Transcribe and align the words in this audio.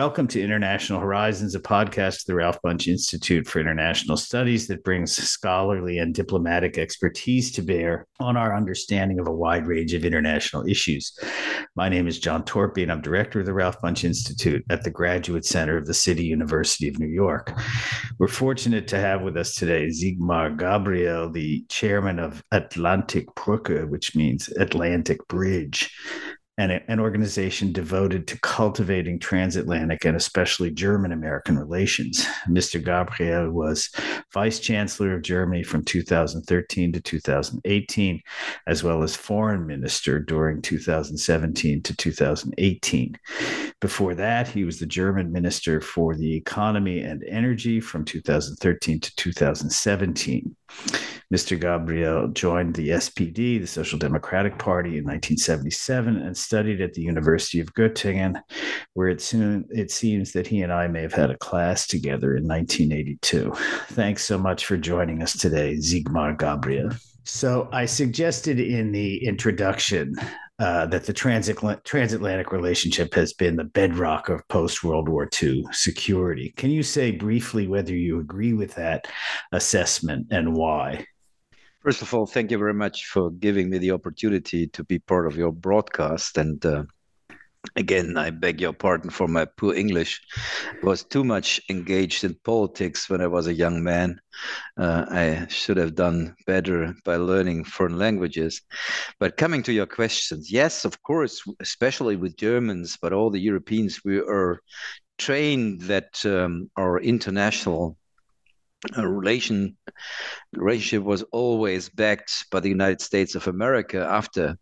Welcome 0.00 0.28
to 0.28 0.42
International 0.42 0.98
Horizons, 0.98 1.54
a 1.54 1.60
podcast 1.60 2.20
of 2.20 2.24
the 2.28 2.34
Ralph 2.36 2.58
Bunche 2.62 2.88
Institute 2.88 3.46
for 3.46 3.60
International 3.60 4.16
Studies 4.16 4.66
that 4.68 4.82
brings 4.82 5.14
scholarly 5.14 5.98
and 5.98 6.14
diplomatic 6.14 6.78
expertise 6.78 7.52
to 7.52 7.60
bear 7.60 8.06
on 8.18 8.34
our 8.34 8.56
understanding 8.56 9.20
of 9.20 9.26
a 9.26 9.30
wide 9.30 9.66
range 9.66 9.92
of 9.92 10.06
international 10.06 10.66
issues. 10.66 11.12
My 11.76 11.90
name 11.90 12.08
is 12.08 12.18
John 12.18 12.44
Torpey, 12.44 12.82
and 12.82 12.90
I'm 12.90 13.02
director 13.02 13.40
of 13.40 13.46
the 13.46 13.52
Ralph 13.52 13.78
Bunche 13.82 14.04
Institute 14.04 14.64
at 14.70 14.84
the 14.84 14.90
Graduate 14.90 15.44
Center 15.44 15.76
of 15.76 15.84
the 15.84 15.92
City 15.92 16.24
University 16.24 16.88
of 16.88 16.98
New 16.98 17.06
York. 17.06 17.52
We're 18.18 18.28
fortunate 18.28 18.88
to 18.88 18.98
have 18.98 19.20
with 19.20 19.36
us 19.36 19.54
today 19.54 19.88
Sigmar 19.88 20.58
Gabriel, 20.58 21.30
the 21.30 21.66
chairman 21.68 22.18
of 22.18 22.42
Atlantik-Brücke, 22.54 23.86
which 23.90 24.16
means 24.16 24.48
Atlantic 24.56 25.28
Bridge 25.28 25.94
and 26.60 26.72
an 26.88 27.00
organization 27.00 27.72
devoted 27.72 28.26
to 28.26 28.38
cultivating 28.40 29.18
transatlantic 29.18 30.04
and 30.04 30.14
especially 30.14 30.70
German 30.70 31.10
American 31.10 31.58
relations. 31.58 32.22
Mr. 32.46 32.84
Gabriel 32.84 33.50
was 33.50 33.88
vice 34.34 34.60
chancellor 34.60 35.14
of 35.14 35.22
Germany 35.22 35.62
from 35.62 35.82
2013 35.82 36.92
to 36.92 37.00
2018, 37.00 38.20
as 38.66 38.84
well 38.84 39.02
as 39.02 39.16
foreign 39.16 39.66
minister 39.66 40.18
during 40.20 40.60
2017 40.60 41.82
to 41.82 41.96
2018. 41.96 43.18
Before 43.80 44.14
that, 44.14 44.46
he 44.46 44.64
was 44.64 44.78
the 44.78 44.84
German 44.84 45.32
minister 45.32 45.80
for 45.80 46.14
the 46.14 46.36
economy 46.36 47.00
and 47.00 47.24
energy 47.24 47.80
from 47.80 48.04
2013 48.04 49.00
to 49.00 49.16
2017. 49.16 50.54
Mr. 51.32 51.60
Gabriel 51.60 52.26
joined 52.28 52.74
the 52.74 52.88
SPD, 52.88 53.60
the 53.60 53.66
Social 53.66 53.98
Democratic 53.98 54.58
Party, 54.58 54.98
in 54.98 55.04
1977 55.04 56.16
and 56.16 56.36
studied 56.36 56.80
at 56.80 56.92
the 56.94 57.02
University 57.02 57.60
of 57.60 57.72
Göttingen, 57.74 58.40
where 58.94 59.08
it 59.08 59.20
soon 59.20 59.64
it 59.70 59.92
seems 59.92 60.32
that 60.32 60.48
he 60.48 60.62
and 60.62 60.72
I 60.72 60.88
may 60.88 61.02
have 61.02 61.12
had 61.12 61.30
a 61.30 61.38
class 61.38 61.86
together 61.86 62.36
in 62.36 62.48
1982. 62.48 63.52
Thanks 63.90 64.24
so 64.24 64.38
much 64.38 64.66
for 64.66 64.76
joining 64.76 65.22
us 65.22 65.36
today, 65.36 65.76
Sigmar 65.76 66.36
Gabriel. 66.36 66.90
So 67.24 67.68
I 67.72 67.86
suggested 67.86 68.58
in 68.58 68.90
the 68.90 69.24
introduction 69.24 70.16
uh, 70.58 70.86
that 70.86 71.04
the 71.04 71.14
transatl- 71.14 71.82
transatlantic 71.84 72.50
relationship 72.50 73.14
has 73.14 73.32
been 73.32 73.54
the 73.54 73.64
bedrock 73.64 74.28
of 74.28 74.46
post 74.48 74.82
World 74.82 75.08
War 75.08 75.28
II 75.40 75.64
security. 75.70 76.52
Can 76.56 76.70
you 76.70 76.82
say 76.82 77.12
briefly 77.12 77.68
whether 77.68 77.94
you 77.94 78.18
agree 78.18 78.52
with 78.52 78.74
that 78.74 79.06
assessment 79.52 80.26
and 80.30 80.54
why? 80.54 81.06
First 81.82 82.02
of 82.02 82.12
all, 82.12 82.26
thank 82.26 82.50
you 82.50 82.58
very 82.58 82.74
much 82.74 83.06
for 83.06 83.30
giving 83.30 83.70
me 83.70 83.78
the 83.78 83.92
opportunity 83.92 84.66
to 84.66 84.84
be 84.84 84.98
part 84.98 85.26
of 85.26 85.38
your 85.38 85.50
broadcast. 85.50 86.36
And 86.36 86.64
uh, 86.66 86.84
again, 87.74 88.18
I 88.18 88.28
beg 88.28 88.60
your 88.60 88.74
pardon 88.74 89.08
for 89.08 89.26
my 89.26 89.46
poor 89.46 89.74
English. 89.74 90.20
I 90.82 90.86
was 90.86 91.04
too 91.04 91.24
much 91.24 91.58
engaged 91.70 92.22
in 92.22 92.36
politics 92.44 93.08
when 93.08 93.22
I 93.22 93.28
was 93.28 93.46
a 93.46 93.54
young 93.54 93.82
man. 93.82 94.20
Uh, 94.76 95.06
I 95.08 95.46
should 95.48 95.78
have 95.78 95.94
done 95.94 96.36
better 96.46 96.94
by 97.02 97.16
learning 97.16 97.64
foreign 97.64 97.96
languages. 97.96 98.60
But 99.18 99.38
coming 99.38 99.62
to 99.62 99.72
your 99.72 99.86
questions, 99.86 100.52
yes, 100.52 100.84
of 100.84 101.02
course, 101.02 101.42
especially 101.60 102.16
with 102.16 102.36
Germans, 102.36 102.98
but 103.00 103.14
all 103.14 103.30
the 103.30 103.40
Europeans, 103.40 104.00
we 104.04 104.18
are 104.18 104.60
trained 105.16 105.80
that 105.82 106.22
um, 106.26 106.70
our 106.76 107.00
international 107.00 107.96
a 108.94 109.06
relation 109.06 109.76
relationship 110.52 111.02
was 111.02 111.22
always 111.32 111.88
backed 111.88 112.46
by 112.50 112.60
the 112.60 112.68
United 112.68 113.00
States 113.00 113.34
of 113.34 113.46
America 113.46 114.06
after 114.10 114.56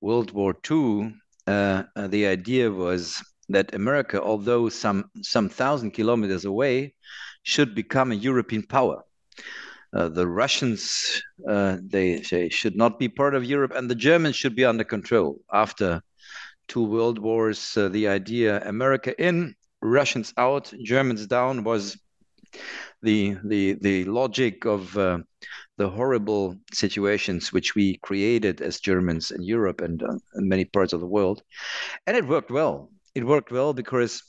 World 0.00 0.30
War 0.32 0.54
II. 0.70 1.14
Uh, 1.46 1.84
uh, 1.96 2.06
the 2.06 2.26
idea 2.26 2.70
was 2.70 3.22
that 3.48 3.74
America, 3.74 4.22
although 4.22 4.68
some 4.68 5.10
some 5.22 5.48
thousand 5.48 5.90
kilometers 5.92 6.44
away, 6.44 6.94
should 7.42 7.74
become 7.74 8.12
a 8.12 8.22
European 8.30 8.62
power. 8.62 9.02
Uh, 9.92 10.08
the 10.08 10.26
Russians 10.26 11.20
uh, 11.48 11.78
they, 11.82 12.20
they 12.30 12.48
should 12.48 12.76
not 12.76 12.98
be 12.98 13.08
part 13.08 13.34
of 13.34 13.44
Europe, 13.44 13.72
and 13.74 13.90
the 13.90 13.96
Germans 13.96 14.36
should 14.36 14.54
be 14.54 14.64
under 14.64 14.84
control. 14.84 15.40
After 15.52 16.02
two 16.68 16.84
world 16.84 17.18
wars, 17.18 17.76
uh, 17.76 17.88
the 17.88 18.06
idea 18.06 18.62
America 18.64 19.12
in, 19.20 19.56
Russians 19.82 20.32
out, 20.36 20.72
Germans 20.84 21.26
down 21.26 21.64
was 21.64 21.98
the 23.02 23.36
the 23.44 23.74
the 23.80 24.04
logic 24.04 24.64
of 24.64 24.96
uh, 24.96 25.18
the 25.76 25.88
horrible 25.88 26.56
situations 26.72 27.52
which 27.52 27.74
we 27.74 27.98
created 27.98 28.60
as 28.60 28.80
Germans 28.80 29.30
in 29.30 29.42
Europe 29.42 29.80
and 29.80 30.02
uh, 30.02 30.18
in 30.36 30.48
many 30.48 30.64
parts 30.64 30.92
of 30.92 31.00
the 31.00 31.06
world, 31.06 31.42
and 32.06 32.16
it 32.16 32.26
worked 32.26 32.50
well. 32.50 32.90
It 33.14 33.26
worked 33.26 33.50
well 33.50 33.72
because 33.72 34.22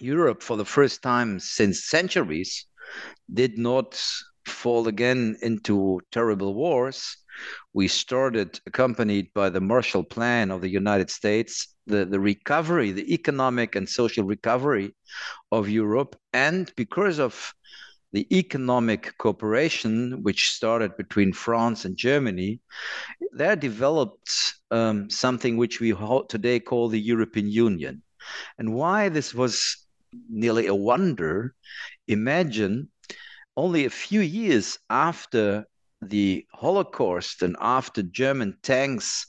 Europe, 0.00 0.42
for 0.42 0.56
the 0.56 0.64
first 0.64 1.02
time 1.02 1.38
since 1.38 1.84
centuries, 1.84 2.66
did 3.32 3.58
not 3.58 4.02
fall 4.46 4.88
again 4.88 5.36
into 5.42 6.00
terrible 6.10 6.54
wars. 6.54 7.16
We 7.72 7.88
started, 7.88 8.60
accompanied 8.66 9.32
by 9.34 9.50
the 9.50 9.60
Marshall 9.60 10.04
Plan 10.04 10.50
of 10.50 10.60
the 10.60 10.68
United 10.68 11.10
States, 11.10 11.74
the, 11.86 12.04
the 12.04 12.20
recovery, 12.20 12.92
the 12.92 13.12
economic 13.12 13.76
and 13.76 13.88
social 13.88 14.24
recovery 14.24 14.94
of 15.50 15.68
Europe. 15.68 16.16
And 16.32 16.72
because 16.76 17.18
of 17.18 17.54
the 18.12 18.26
economic 18.36 19.16
cooperation, 19.18 20.22
which 20.22 20.50
started 20.50 20.96
between 20.96 21.32
France 21.32 21.84
and 21.84 21.96
Germany, 21.96 22.60
there 23.32 23.56
developed 23.56 24.54
um, 24.70 25.08
something 25.08 25.56
which 25.56 25.80
we 25.80 25.94
today 26.28 26.60
call 26.60 26.88
the 26.88 27.00
European 27.00 27.48
Union. 27.48 28.02
And 28.58 28.74
why 28.74 29.08
this 29.08 29.34
was 29.34 29.86
nearly 30.28 30.66
a 30.66 30.74
wonder, 30.74 31.54
imagine 32.06 32.90
only 33.56 33.84
a 33.84 33.90
few 33.90 34.20
years 34.20 34.78
after 34.90 35.66
the 36.02 36.44
Holocaust 36.52 37.42
and 37.42 37.56
after 37.60 38.02
German 38.02 38.58
tanks 38.62 39.26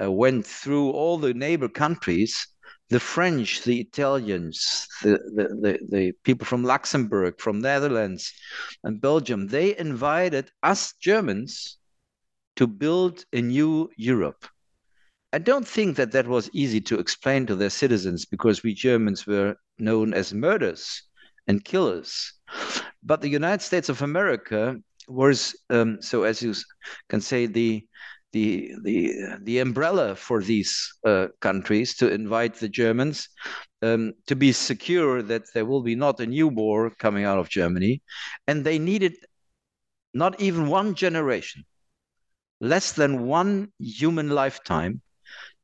uh, 0.00 0.10
went 0.10 0.46
through 0.46 0.90
all 0.90 1.18
the 1.18 1.34
neighbor 1.34 1.68
countries, 1.68 2.46
the 2.88 3.00
French, 3.00 3.62
the 3.62 3.80
Italians, 3.80 4.86
the, 5.02 5.10
the, 5.34 5.48
the, 5.62 5.78
the, 5.88 6.12
people 6.24 6.44
from 6.44 6.64
Luxembourg, 6.64 7.40
from 7.40 7.60
Netherlands 7.60 8.32
and 8.82 9.00
Belgium, 9.00 9.46
they 9.46 9.78
invited 9.78 10.50
us 10.62 10.94
Germans 11.00 11.78
to 12.56 12.66
build 12.66 13.24
a 13.32 13.40
new 13.40 13.88
Europe. 13.96 14.44
I 15.32 15.38
don't 15.38 15.66
think 15.66 15.96
that 15.96 16.10
that 16.12 16.26
was 16.26 16.50
easy 16.52 16.80
to 16.82 16.98
explain 16.98 17.46
to 17.46 17.54
their 17.54 17.70
citizens 17.70 18.24
because 18.24 18.64
we 18.64 18.74
Germans 18.74 19.24
were 19.26 19.54
known 19.78 20.12
as 20.12 20.34
murderers 20.34 21.02
and 21.46 21.64
killers. 21.64 22.32
But 23.04 23.20
the 23.20 23.28
United 23.28 23.62
States 23.62 23.88
of 23.88 24.02
America 24.02 24.76
was, 25.10 25.56
um, 25.70 25.98
so 26.00 26.22
as 26.22 26.42
you 26.42 26.54
can 27.08 27.20
say, 27.20 27.46
the 27.46 27.86
the 28.32 28.72
the 28.84 29.12
the 29.42 29.58
umbrella 29.58 30.14
for 30.14 30.42
these 30.42 30.92
uh, 31.04 31.26
countries 31.40 31.96
to 31.96 32.12
invite 32.12 32.54
the 32.54 32.68
Germans 32.68 33.28
um, 33.82 34.12
to 34.26 34.36
be 34.36 34.52
secure 34.52 35.22
that 35.22 35.42
there 35.52 35.66
will 35.66 35.82
be 35.82 35.96
not 35.96 36.20
a 36.20 36.26
new 36.26 36.46
war 36.46 36.90
coming 36.98 37.24
out 37.24 37.38
of 37.38 37.48
Germany, 37.48 38.02
and 38.46 38.64
they 38.64 38.78
needed 38.78 39.14
not 40.14 40.40
even 40.40 40.68
one 40.68 40.94
generation, 40.94 41.64
less 42.60 42.92
than 42.92 43.26
one 43.26 43.72
human 43.78 44.30
lifetime, 44.30 45.00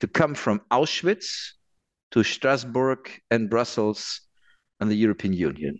to 0.00 0.06
come 0.06 0.34
from 0.34 0.60
Auschwitz 0.70 1.52
to 2.10 2.22
Strasbourg 2.22 3.10
and 3.30 3.50
Brussels 3.50 4.20
and 4.80 4.90
the 4.90 4.96
European 4.96 5.32
Union. 5.32 5.78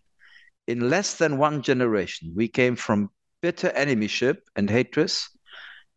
In 0.66 0.90
less 0.90 1.14
than 1.14 1.38
one 1.38 1.62
generation, 1.62 2.32
we 2.34 2.48
came 2.48 2.76
from 2.76 3.10
bitter 3.42 3.70
enemyship 3.76 4.38
and 4.56 4.68
hatred 4.68 5.12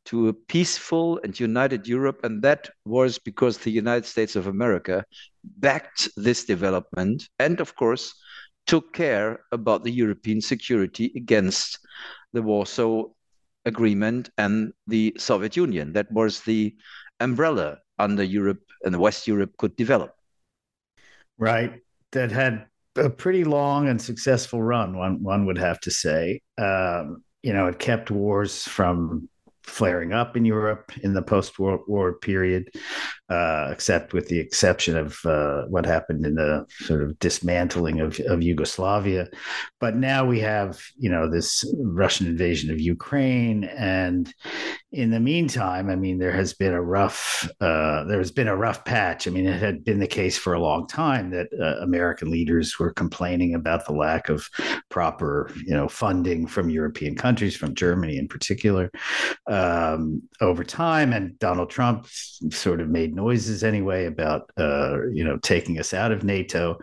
to 0.05 0.29
a 0.29 0.33
peaceful 0.33 1.19
and 1.23 1.39
united 1.39 1.87
Europe. 1.87 2.21
And 2.23 2.41
that 2.41 2.69
was 2.85 3.19
because 3.19 3.57
the 3.57 3.71
United 3.71 4.05
States 4.05 4.35
of 4.35 4.47
America 4.47 5.05
backed 5.43 6.09
this 6.15 6.45
development 6.45 7.29
and, 7.37 7.59
of 7.59 7.75
course, 7.75 8.13
took 8.65 8.93
care 8.93 9.39
about 9.51 9.83
the 9.83 9.91
European 9.91 10.41
security 10.41 11.11
against 11.15 11.79
the 12.33 12.41
Warsaw 12.41 13.05
Agreement 13.65 14.29
and 14.37 14.73
the 14.87 15.15
Soviet 15.17 15.55
Union. 15.55 15.93
That 15.93 16.11
was 16.11 16.41
the 16.41 16.75
umbrella 17.19 17.79
under 17.97 18.23
Europe 18.23 18.63
and 18.83 18.93
the 18.93 18.99
West 18.99 19.27
Europe 19.27 19.57
could 19.57 19.75
develop. 19.75 20.15
Right. 21.37 21.81
That 22.11 22.31
had 22.31 22.65
a 22.95 23.09
pretty 23.09 23.43
long 23.43 23.87
and 23.87 24.01
successful 24.01 24.61
run, 24.61 24.97
one 24.97 25.23
one 25.23 25.45
would 25.45 25.57
have 25.57 25.79
to 25.81 25.91
say. 25.91 26.41
Um, 26.57 27.23
you 27.43 27.53
know, 27.53 27.67
it 27.67 27.79
kept 27.79 28.11
wars 28.11 28.63
from 28.63 29.29
flaring 29.63 30.13
up 30.13 30.35
in 30.35 30.45
Europe 30.45 30.91
in 31.03 31.13
the 31.13 31.21
post 31.21 31.59
World 31.59 31.81
War 31.87 32.13
period, 32.13 32.69
uh, 33.29 33.69
except 33.71 34.13
with 34.13 34.27
the 34.27 34.39
exception 34.39 34.97
of 34.97 35.19
uh, 35.25 35.63
what 35.67 35.85
happened 35.85 36.25
in 36.25 36.35
the 36.35 36.65
sort 36.79 37.03
of 37.03 37.17
dismantling 37.19 37.99
of, 37.99 38.19
of 38.21 38.41
Yugoslavia. 38.41 39.27
But 39.79 39.95
now 39.95 40.25
we 40.25 40.39
have, 40.39 40.81
you 40.97 41.09
know, 41.09 41.29
this 41.29 41.63
Russian 41.77 42.25
invasion 42.27 42.71
of 42.71 42.79
Ukraine. 42.79 43.65
And 43.65 44.33
in 44.91 45.11
the 45.11 45.19
meantime, 45.19 45.89
I 45.89 45.95
mean, 45.95 46.17
there 46.17 46.31
has 46.31 46.53
been 46.53 46.73
a 46.73 46.81
rough, 46.81 47.47
uh, 47.61 48.05
there 48.05 48.17
has 48.17 48.31
been 48.31 48.47
a 48.47 48.55
rough 48.55 48.83
patch. 48.83 49.27
I 49.27 49.31
mean, 49.31 49.45
it 49.45 49.61
had 49.61 49.83
been 49.83 49.99
the 49.99 50.07
case 50.07 50.37
for 50.37 50.53
a 50.53 50.59
long 50.59 50.87
time 50.87 51.29
that 51.29 51.47
uh, 51.53 51.83
American 51.83 52.31
leaders 52.31 52.79
were 52.79 52.91
complaining 52.91 53.53
about 53.53 53.85
the 53.85 53.93
lack 53.93 54.29
of 54.29 54.49
proper, 54.89 55.51
you 55.65 55.73
know, 55.73 55.87
funding 55.87 56.47
from 56.47 56.71
European 56.71 57.15
countries, 57.15 57.55
from 57.55 57.75
Germany 57.75 58.17
in 58.17 58.27
particular 58.27 58.89
um, 59.47 60.23
over 60.41 60.63
time. 60.63 61.13
And 61.13 61.37
Donald 61.37 61.69
Trump 61.69 62.07
sort 62.07 62.81
of 62.81 62.89
made 62.89 63.18
noises 63.23 63.63
anyway 63.63 64.05
about 64.05 64.49
uh, 64.57 65.07
you 65.17 65.23
know 65.23 65.37
taking 65.37 65.79
us 65.79 65.93
out 65.93 66.11
of 66.11 66.23
NATO. 66.23 66.77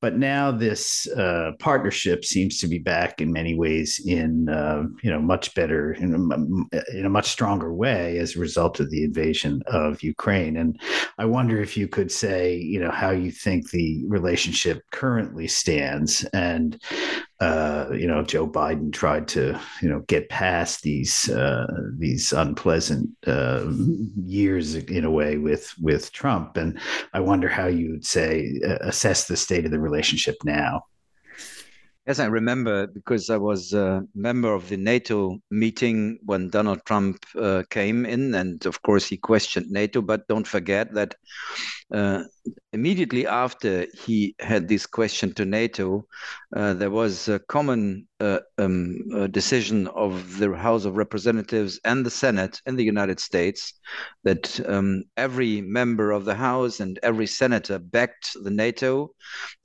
But 0.00 0.16
now 0.16 0.50
this 0.50 1.06
uh, 1.08 1.52
partnership 1.58 2.24
seems 2.24 2.58
to 2.60 2.68
be 2.68 2.78
back 2.78 3.20
in 3.20 3.32
many 3.32 3.54
ways 3.54 4.00
in 4.06 4.48
uh, 4.48 4.82
you 5.02 5.10
know 5.10 5.20
much 5.20 5.54
better 5.54 5.92
in 5.92 6.10
a, 6.14 6.98
in 6.98 7.06
a 7.06 7.14
much 7.18 7.28
stronger 7.28 7.72
way 7.72 8.18
as 8.18 8.36
a 8.36 8.40
result 8.40 8.80
of 8.80 8.90
the 8.90 9.04
invasion 9.04 9.62
of 9.66 10.02
Ukraine. 10.02 10.56
And 10.56 10.78
I 11.18 11.24
wonder 11.24 11.60
if 11.60 11.76
you 11.76 11.86
could 11.88 12.10
say 12.10 12.56
you 12.56 12.80
know 12.80 12.90
how 13.02 13.10
you 13.10 13.30
think 13.30 13.70
the 13.70 14.04
relationship 14.06 14.82
currently 14.90 15.48
stands 15.48 16.24
and 16.32 16.80
uh, 17.40 17.88
you 17.92 18.06
know, 18.06 18.22
Joe 18.22 18.48
Biden 18.48 18.92
tried 18.92 19.28
to, 19.28 19.60
you 19.82 19.88
know, 19.88 20.00
get 20.08 20.30
past 20.30 20.82
these 20.82 21.28
uh, 21.28 21.66
these 21.98 22.32
unpleasant 22.32 23.10
uh, 23.26 23.66
years 24.24 24.74
in 24.74 25.04
a 25.04 25.10
way 25.10 25.36
with 25.36 25.74
with 25.80 26.12
Trump, 26.12 26.56
and 26.56 26.78
I 27.12 27.20
wonder 27.20 27.48
how 27.48 27.66
you 27.66 27.90
would 27.90 28.06
say 28.06 28.58
uh, 28.66 28.78
assess 28.80 29.26
the 29.26 29.36
state 29.36 29.66
of 29.66 29.70
the 29.70 29.80
relationship 29.80 30.36
now. 30.44 30.84
Yes, 32.06 32.20
I 32.20 32.26
remember 32.26 32.86
because 32.86 33.28
I 33.30 33.36
was 33.36 33.72
a 33.72 34.06
member 34.14 34.54
of 34.54 34.68
the 34.68 34.76
NATO 34.76 35.38
meeting 35.50 36.18
when 36.24 36.48
Donald 36.48 36.84
Trump 36.86 37.26
uh, 37.34 37.64
came 37.68 38.06
in, 38.06 38.34
and 38.34 38.64
of 38.64 38.80
course 38.80 39.06
he 39.06 39.18
questioned 39.18 39.70
NATO. 39.70 40.00
But 40.00 40.26
don't 40.28 40.46
forget 40.46 40.94
that 40.94 41.16
uh, 41.92 42.24
immediately 42.72 43.26
after 43.26 43.86
he 43.94 44.34
had 44.40 44.66
this 44.66 44.86
question 44.86 45.32
to 45.34 45.44
NATO, 45.44 46.06
uh, 46.54 46.74
there 46.74 46.90
was 46.90 47.28
a 47.28 47.38
common 47.38 48.08
uh, 48.18 48.40
um, 48.58 49.28
decision 49.30 49.86
of 49.88 50.38
the 50.38 50.52
House 50.52 50.84
of 50.84 50.96
Representatives 50.96 51.78
and 51.84 52.04
the 52.04 52.10
Senate 52.10 52.60
in 52.66 52.74
the 52.76 52.84
United 52.84 53.20
States 53.20 53.74
that 54.24 54.60
um, 54.68 55.04
every 55.16 55.60
member 55.60 56.10
of 56.10 56.24
the 56.24 56.34
House 56.34 56.80
and 56.80 56.98
every 57.02 57.26
senator 57.26 57.78
backed 57.78 58.36
the 58.42 58.50
NATO 58.50 59.10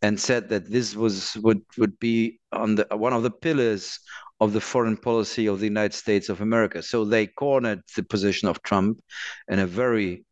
and 0.01 0.19
said 0.19 0.49
that 0.49 0.69
this 0.69 0.95
was 0.95 1.35
would 1.37 1.61
would 1.77 1.97
be 1.99 2.39
on 2.51 2.75
the 2.75 2.85
one 2.91 3.13
of 3.13 3.23
the 3.23 3.31
pillars 3.31 3.99
of 4.39 4.53
the 4.53 4.61
foreign 4.61 4.97
policy 4.97 5.47
of 5.47 5.59
the 5.59 5.67
United 5.67 5.95
States 5.95 6.29
of 6.29 6.41
America. 6.41 6.81
So 6.81 7.05
they 7.05 7.27
cornered 7.27 7.81
the 7.95 8.03
position 8.03 8.47
of 8.47 8.61
Trump 8.63 8.99
in 9.47 9.59
a 9.59 9.67
very 9.67 10.25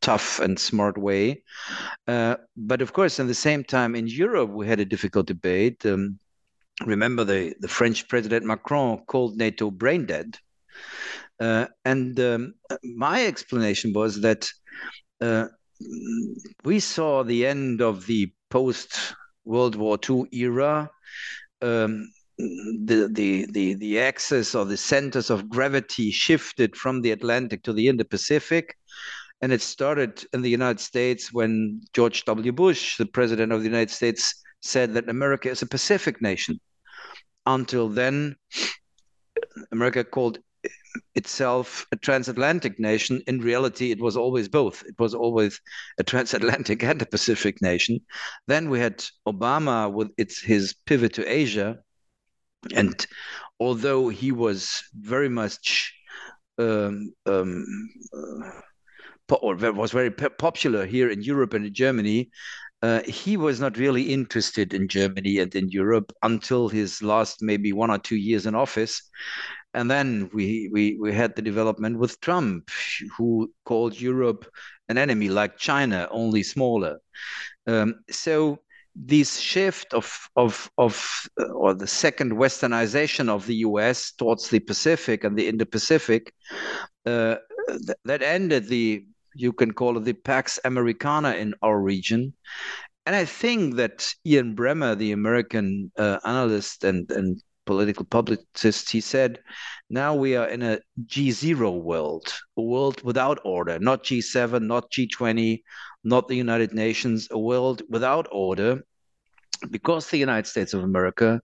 tough 0.00 0.40
and 0.40 0.58
smart 0.58 0.98
way. 0.98 1.42
Uh, 2.06 2.36
but 2.56 2.82
of 2.82 2.92
course, 2.92 3.20
at 3.20 3.26
the 3.26 3.34
same 3.34 3.64
time, 3.64 3.94
in 3.94 4.06
Europe, 4.06 4.50
we 4.50 4.66
had 4.66 4.80
a 4.80 4.84
difficult 4.84 5.26
debate. 5.26 5.84
Um, 5.86 6.18
remember, 6.84 7.24
the, 7.24 7.54
the 7.60 7.68
French 7.68 8.08
President 8.08 8.44
Macron 8.44 8.98
called 9.06 9.36
NATO 9.36 9.70
brain 9.70 10.06
dead. 10.06 10.38
Uh, 11.38 11.66
and 11.84 12.18
um, 12.20 12.54
my 12.82 13.26
explanation 13.26 13.92
was 13.92 14.20
that 14.20 14.50
uh, 15.20 15.46
we 16.64 16.80
saw 16.80 17.22
the 17.22 17.46
end 17.46 17.80
of 17.80 18.06
the 18.06 18.32
post 18.50 19.14
World 19.44 19.76
War 19.76 19.98
II 20.08 20.24
era. 20.32 20.90
Um, 21.62 22.10
the, 22.38 23.08
the 23.12 23.46
the 23.50 23.74
the 23.74 24.00
axis 24.00 24.54
or 24.54 24.64
the 24.64 24.76
centers 24.76 25.28
of 25.28 25.48
gravity 25.50 26.10
shifted 26.10 26.74
from 26.74 27.02
the 27.02 27.10
Atlantic 27.10 27.62
to 27.64 27.72
the 27.72 27.88
Indo-Pacific, 27.88 28.76
and 29.42 29.52
it 29.52 29.62
started 29.62 30.24
in 30.32 30.42
the 30.42 30.50
United 30.50 30.80
States 30.80 31.32
when 31.32 31.80
George 31.92 32.24
W. 32.24 32.52
Bush, 32.52 32.96
the 32.98 33.06
president 33.06 33.52
of 33.52 33.60
the 33.60 33.68
United 33.68 33.90
States, 33.90 34.34
said 34.60 34.94
that 34.94 35.08
America 35.08 35.48
is 35.48 35.62
a 35.62 35.66
Pacific 35.66 36.20
nation. 36.20 36.60
Until 37.46 37.88
then, 37.88 38.36
America 39.72 40.04
called 40.04 40.38
itself 41.14 41.86
a 41.92 41.96
transatlantic 41.96 42.78
nation. 42.78 43.22
In 43.26 43.40
reality, 43.40 43.90
it 43.90 44.00
was 44.00 44.16
always 44.16 44.48
both. 44.48 44.82
It 44.84 44.98
was 44.98 45.14
always 45.14 45.60
a 45.98 46.04
transatlantic 46.12 46.82
and 46.82 47.00
a 47.00 47.06
Pacific 47.06 47.62
nation. 47.62 48.00
Then 48.46 48.68
we 48.68 48.78
had 48.78 49.04
Obama 49.26 49.90
with 49.92 50.10
its 50.18 50.40
his 50.40 50.74
pivot 50.86 51.14
to 51.14 51.24
Asia, 51.26 51.78
and 52.74 53.06
although 53.58 54.08
he 54.10 54.32
was 54.32 54.82
very 54.94 55.28
much 55.28 55.94
um, 56.58 57.12
um, 57.24 57.64
uh, 58.12 58.50
or 59.32 59.54
was 59.72 59.92
very 59.92 60.10
popular 60.10 60.86
here 60.86 61.10
in 61.10 61.22
Europe 61.22 61.54
and 61.54 61.66
in 61.66 61.74
Germany, 61.74 62.30
uh, 62.82 63.02
he 63.02 63.36
was 63.36 63.60
not 63.60 63.76
really 63.76 64.02
interested 64.02 64.72
in 64.72 64.88
Germany 64.88 65.38
and 65.38 65.54
in 65.54 65.68
Europe 65.68 66.12
until 66.22 66.68
his 66.68 67.02
last 67.02 67.42
maybe 67.42 67.72
one 67.72 67.90
or 67.90 67.98
two 67.98 68.16
years 68.16 68.46
in 68.46 68.54
office. 68.54 69.02
And 69.74 69.90
then 69.90 70.30
we, 70.32 70.68
we, 70.72 70.96
we 71.00 71.12
had 71.12 71.36
the 71.36 71.42
development 71.42 71.98
with 71.98 72.20
Trump, 72.20 72.70
who 73.16 73.52
called 73.64 74.00
Europe 74.00 74.46
an 74.88 74.98
enemy 74.98 75.28
like 75.28 75.58
China, 75.58 76.08
only 76.10 76.42
smaller. 76.42 76.98
Um, 77.66 77.96
so 78.10 78.58
this 78.96 79.38
shift 79.38 79.94
of 79.94 80.28
of 80.34 80.68
of 80.76 81.28
uh, 81.40 81.44
or 81.52 81.74
the 81.74 81.86
second 81.86 82.32
westernization 82.32 83.28
of 83.28 83.46
the 83.46 83.56
US 83.56 84.12
towards 84.12 84.48
the 84.48 84.58
Pacific 84.58 85.22
and 85.22 85.38
the 85.38 85.46
Indo-Pacific 85.46 86.32
uh, 87.06 87.36
th- 87.68 87.98
that 88.04 88.22
ended 88.22 88.66
the 88.66 89.04
you 89.34 89.52
can 89.52 89.72
call 89.72 89.96
it 89.96 90.04
the 90.04 90.12
Pax 90.12 90.58
Americana 90.64 91.34
in 91.34 91.54
our 91.62 91.80
region. 91.80 92.34
And 93.06 93.16
I 93.16 93.24
think 93.24 93.76
that 93.76 94.08
Ian 94.26 94.54
Bremmer, 94.54 94.96
the 94.96 95.12
American 95.12 95.90
uh, 95.96 96.18
analyst 96.24 96.84
and, 96.84 97.10
and 97.10 97.42
political 97.64 98.04
publicist, 98.04 98.90
he 98.90 99.00
said, 99.00 99.40
now 99.88 100.14
we 100.14 100.36
are 100.36 100.48
in 100.48 100.62
a 100.62 100.80
G0 101.06 101.82
world, 101.82 102.32
a 102.56 102.62
world 102.62 103.02
without 103.02 103.40
order, 103.44 103.78
not 103.78 104.04
G7, 104.04 104.62
not 104.62 104.90
G20, 104.90 105.62
not 106.04 106.28
the 106.28 106.36
United 106.36 106.72
Nations, 106.72 107.28
a 107.30 107.38
world 107.38 107.82
without 107.88 108.28
order 108.30 108.82
because 109.70 110.08
the 110.08 110.16
United 110.16 110.48
States 110.48 110.72
of 110.72 110.82
America 110.82 111.40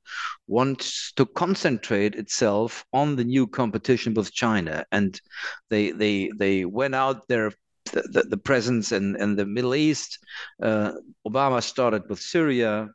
wants 0.47 1.13
to 1.13 1.27
concentrate 1.27 2.15
itself 2.15 2.85
on 2.93 3.17
the 3.17 3.25
new 3.25 3.47
competition 3.47 4.15
with 4.15 4.33
China, 4.33 4.85
and 4.91 5.21
they 5.69 5.91
they 5.91 6.31
they 6.39 6.65
went 6.65 6.95
out 6.95 7.29
there 7.29 7.53
the, 7.93 8.27
the, 8.29 8.37
presence 8.37 8.93
in, 8.93 9.17
in 9.17 9.37
the 9.37 9.47
Middle 9.47 9.75
East. 9.75 10.19
Uh, 10.63 10.93
Obama 11.27 11.63
started 11.63 12.03
with 12.09 12.21
Syria. 12.21 12.89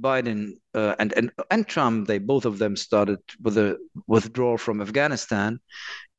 Biden 0.00 0.52
uh, 0.74 0.94
and, 0.98 1.12
and 1.12 1.30
and 1.50 1.68
Trump, 1.68 2.08
they 2.08 2.18
both 2.18 2.46
of 2.46 2.58
them 2.58 2.76
started 2.76 3.18
with 3.42 3.58
a 3.58 3.76
withdrawal 4.06 4.56
from 4.56 4.80
Afghanistan, 4.80 5.60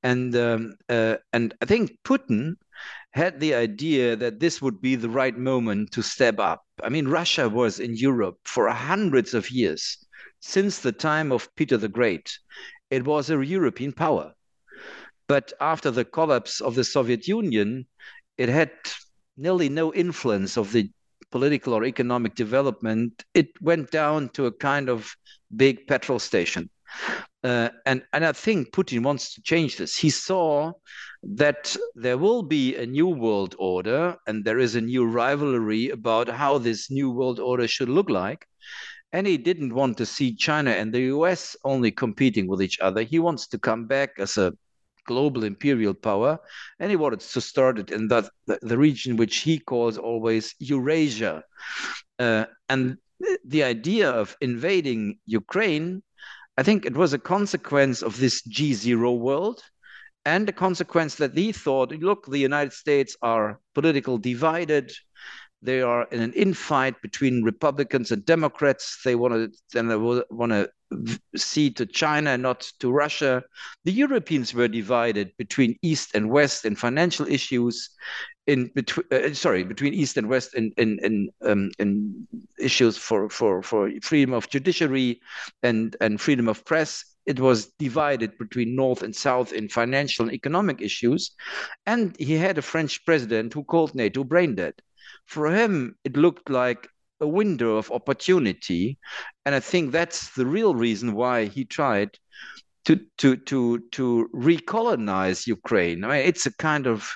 and 0.04 0.36
um, 0.36 0.76
uh, 0.90 1.16
and 1.34 1.56
I 1.60 1.66
think 1.66 1.98
Putin 2.06 2.54
had 3.14 3.40
the 3.40 3.54
idea 3.54 4.16
that 4.16 4.40
this 4.40 4.62
would 4.62 4.82
be 4.82 4.96
the 4.96 5.10
right 5.10 5.38
moment 5.38 5.92
to 5.92 6.02
step 6.02 6.40
up. 6.40 6.64
I 6.84 6.90
mean, 6.90 7.08
Russia 7.08 7.48
was 7.48 7.80
in 7.80 7.96
Europe 7.96 8.38
for 8.46 8.68
hundreds 8.70 9.34
of 9.34 9.52
years, 9.52 9.98
since 10.40 10.80
the 10.80 10.92
time 10.92 11.32
of 11.32 11.54
Peter 11.56 11.78
the 11.78 11.90
Great. 11.90 12.38
It 12.90 13.06
was 13.06 13.30
a 13.30 13.44
European 13.44 13.94
power. 13.94 14.34
But 15.34 15.52
after 15.60 15.90
the 15.90 16.06
collapse 16.06 16.62
of 16.62 16.76
the 16.76 16.84
Soviet 16.84 17.28
Union, 17.28 17.88
it 18.38 18.50
had 18.50 18.70
nearly 19.36 19.68
no 19.68 19.92
influence 19.92 20.58
of 20.58 20.72
the 20.72 20.92
political 21.32 21.74
or 21.74 21.86
economic 21.86 22.36
development. 22.36 23.26
It 23.34 23.50
went 23.60 23.90
down 23.90 24.30
to 24.36 24.46
a 24.46 24.52
kind 24.52 24.90
of 24.90 25.12
big 25.56 25.88
petrol 25.88 26.20
station. 26.20 26.70
Uh, 27.44 27.70
and, 27.88 28.04
and 28.14 28.24
I 28.24 28.34
think 28.34 28.74
Putin 28.74 29.02
wants 29.02 29.34
to 29.34 29.42
change 29.42 29.78
this. 29.78 29.96
He 29.96 30.12
saw 30.12 30.74
that 31.24 31.76
there 31.96 32.20
will 32.20 32.44
be 32.44 32.76
a 32.76 32.86
new 32.86 33.08
world 33.08 33.56
order 33.58 34.16
and 34.28 34.46
there 34.46 34.60
is 34.60 34.76
a 34.76 34.82
new 34.82 35.04
rivalry 35.04 35.90
about 35.90 36.28
how 36.30 36.60
this 36.60 36.92
new 36.92 37.10
world 37.10 37.40
order 37.40 37.68
should 37.68 37.90
look 37.90 38.12
like. 38.12 38.46
And 39.12 39.26
he 39.26 39.38
didn't 39.38 39.74
want 39.74 39.98
to 39.98 40.06
see 40.06 40.36
China 40.36 40.70
and 40.70 40.94
the 40.94 41.06
US 41.18 41.56
only 41.64 41.90
competing 41.90 42.46
with 42.46 42.62
each 42.62 42.80
other. 42.80 43.02
He 43.02 43.18
wants 43.18 43.48
to 43.48 43.58
come 43.58 43.88
back 43.88 44.12
as 44.20 44.38
a 44.38 44.54
global 45.06 45.44
imperial 45.44 45.94
power, 45.94 46.40
and 46.80 46.90
he 46.90 46.96
wanted 46.96 47.20
to 47.22 47.42
start 47.42 47.80
it 47.80 47.92
in 47.92 48.08
that 48.08 48.30
the, 48.48 48.78
region 48.78 49.18
which 49.18 49.38
he 49.38 49.60
calls 49.60 49.98
always 49.98 50.56
Eurasia. 50.60 51.44
Uh, 52.20 52.46
and 52.70 52.98
the 53.46 53.64
idea 53.64 54.10
of 54.10 54.36
invading 54.42 55.18
Ukraine, 55.26 56.04
I 56.58 56.64
think 56.64 56.86
it 56.86 56.96
was 56.96 57.14
a 57.14 57.20
consequence 57.20 58.02
of 58.02 58.20
this 58.20 58.42
G0 58.48 59.18
world. 59.18 59.62
and 60.26 60.48
the 60.48 60.54
consequence 60.54 61.16
that 61.16 61.38
he 61.38 61.52
thought, 61.52 61.92
look, 61.92 62.26
the 62.26 62.40
United 62.40 62.74
States 62.74 63.18
are 63.22 63.60
political 63.74 64.18
divided. 64.18 64.92
They 65.62 65.82
are 65.82 66.08
in 66.12 66.22
an 66.22 66.34
infight 66.34 67.02
between 67.02 67.44
Republicans 67.44 68.12
and 68.12 68.26
Democrats. 68.26 69.02
They 69.04 69.16
want 69.16 69.34
to, 69.34 69.80
and 69.80 69.92
they 69.92 69.96
want 69.96 70.52
to 70.52 70.70
see 71.36 71.70
to 71.72 71.86
China, 71.86 72.38
not 72.38 72.72
to 72.80 72.92
Russia. 72.92 73.44
The 73.86 73.92
Europeans 73.92 74.54
were 74.54 74.68
divided 74.68 75.32
between 75.38 75.78
East 75.82 76.16
and 76.16 76.30
West 76.30 76.66
in 76.66 76.76
financial 76.76 77.28
issues, 77.28 77.90
in 78.48 78.70
between 78.76 79.06
uh, 79.12 79.34
sorry 79.34 79.64
between 79.64 79.94
East 79.94 80.18
and 80.18 80.28
West 80.28 80.54
in 80.56 80.74
in 80.78 81.00
in, 81.04 81.30
um, 81.44 81.72
in 81.80 82.28
issues 82.60 82.98
for 82.98 83.30
for 83.30 83.62
for 83.64 83.92
freedom 84.02 84.34
of 84.34 84.50
judiciary 84.50 85.22
and 85.62 85.96
and 86.02 86.20
freedom 86.20 86.48
of 86.48 86.66
press. 86.66 87.06
It 87.26 87.40
was 87.40 87.72
divided 87.80 88.38
between 88.38 88.76
North 88.76 89.02
and 89.02 89.16
South 89.16 89.54
in 89.54 89.70
financial 89.70 90.26
and 90.26 90.34
economic 90.34 90.82
issues, 90.82 91.32
and 91.86 92.16
he 92.20 92.34
had 92.34 92.58
a 92.58 92.62
French 92.62 93.06
president 93.06 93.54
who 93.54 93.64
called 93.64 93.96
NATO 93.96 94.26
brain 94.26 94.56
dead. 94.56 94.74
For 95.26 95.50
him, 95.50 95.96
it 96.04 96.18
looked 96.18 96.50
like 96.50 96.90
a 97.20 97.28
window 97.28 97.78
of 97.78 97.92
opportunity, 97.92 98.98
and 99.46 99.56
I 99.56 99.60
think 99.60 99.92
that's 99.92 100.34
the 100.36 100.46
real 100.46 100.76
reason 100.76 101.14
why 101.14 101.46
he 101.46 101.66
tried 101.66 102.18
to 102.86 103.00
to 103.18 103.38
to 103.38 103.80
to 103.92 104.30
recolonize 104.34 105.48
Ukraine. 105.48 106.04
I 106.04 106.08
mean, 106.08 106.28
it's 106.28 106.46
a 106.46 106.54
kind 106.58 106.88
of 106.88 107.10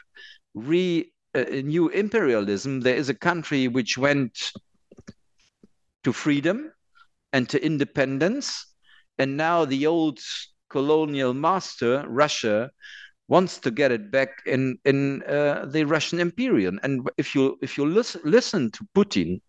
re 0.54 1.12
a 1.34 1.62
new 1.62 1.89
imperialism. 1.89 2.82
There 2.82 2.96
is 2.96 3.10
a 3.10 3.13
country 3.13 3.68
which 3.68 3.98
went 3.98 4.51
to 6.04 6.13
freedom 6.13 6.72
and 7.34 7.50
to 7.50 7.63
independence, 7.63 8.74
and 9.18 9.38
now 9.38 9.66
the 9.66 9.88
old 9.88 10.20
colonial 10.70 11.34
master, 11.34 12.06
Russia, 12.08 12.72
wants 13.27 13.60
to 13.60 13.72
get 13.72 13.92
it 13.92 14.10
back 14.12 14.30
in 14.46 14.77
in 14.86 15.24
uh, 15.24 15.66
the 15.68 15.84
Russian 15.84 16.20
Imperium. 16.20 16.80
And 16.84 17.10
if 17.18 17.36
you 17.36 17.58
if 17.62 17.77
you 17.77 17.86
listen 17.86 18.22
listen 18.24 18.72
to 18.72 18.88
Putin, 18.96 19.42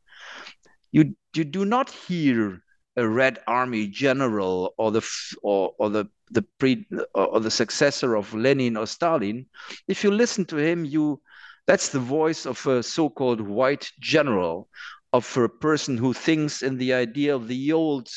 you 0.93 1.15
you 1.35 1.45
do 1.45 1.65
not 1.65 1.91
hear 1.91 2.63
a 2.97 3.07
Red 3.09 3.39
Army 3.47 3.87
general 3.87 4.75
or 4.77 4.91
the 4.91 5.07
or, 5.43 5.75
or 5.79 5.91
the 5.91 6.07
the 6.31 6.43
pre 6.59 6.87
or 7.15 7.41
the 7.41 7.51
successor 7.51 8.15
of 8.17 8.35
Lenin 8.35 8.77
or 8.77 8.87
Stalin. 8.87 9.47
If 9.87 10.05
you 10.05 10.11
listen 10.11 10.45
to 10.47 10.57
him, 10.57 10.85
you 10.85 11.21
that's 11.67 11.91
the 11.91 12.01
voice 12.01 12.47
of 12.47 12.67
a 12.67 12.83
so-called 12.83 13.41
white 13.41 13.91
general, 14.01 14.69
of 15.13 15.37
a 15.37 15.49
person 15.49 15.99
who 15.99 16.13
thinks 16.13 16.63
in 16.63 16.79
the 16.79 16.95
idea 16.95 17.35
of 17.35 17.47
the 17.47 17.73
old 17.73 18.09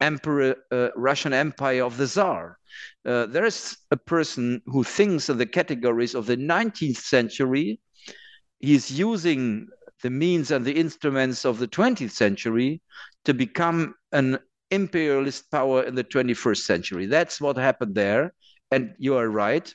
emperor 0.00 0.56
uh, 0.70 0.88
Russian 0.96 1.32
Empire 1.32 1.84
of 1.84 1.96
the 1.96 2.06
Tsar. 2.06 2.58
Uh, 3.04 3.26
there 3.26 3.44
is 3.44 3.76
a 3.90 3.96
person 3.96 4.62
who 4.66 4.84
thinks 4.84 5.28
in 5.28 5.38
the 5.38 5.46
categories 5.46 6.14
of 6.14 6.26
the 6.26 6.36
19th 6.36 6.96
century. 6.96 7.80
He's 8.60 8.90
using 8.90 9.68
the 10.02 10.10
means 10.10 10.50
and 10.50 10.64
the 10.64 10.72
instruments 10.72 11.44
of 11.44 11.58
the 11.58 11.68
20th 11.68 12.10
century 12.10 12.80
to 13.24 13.34
become 13.34 13.94
an 14.12 14.38
imperialist 14.70 15.50
power 15.50 15.82
in 15.82 15.94
the 15.94 16.04
21st 16.04 16.58
century. 16.58 17.06
That's 17.06 17.40
what 17.40 17.56
happened 17.56 17.94
there. 17.94 18.32
And 18.70 18.94
you 18.98 19.16
are 19.16 19.28
right. 19.28 19.72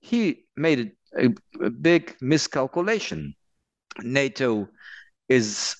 He 0.00 0.44
made 0.56 0.92
a, 1.18 1.30
a 1.62 1.70
big 1.70 2.16
miscalculation. 2.20 3.34
NATO 4.02 4.68
is 5.28 5.76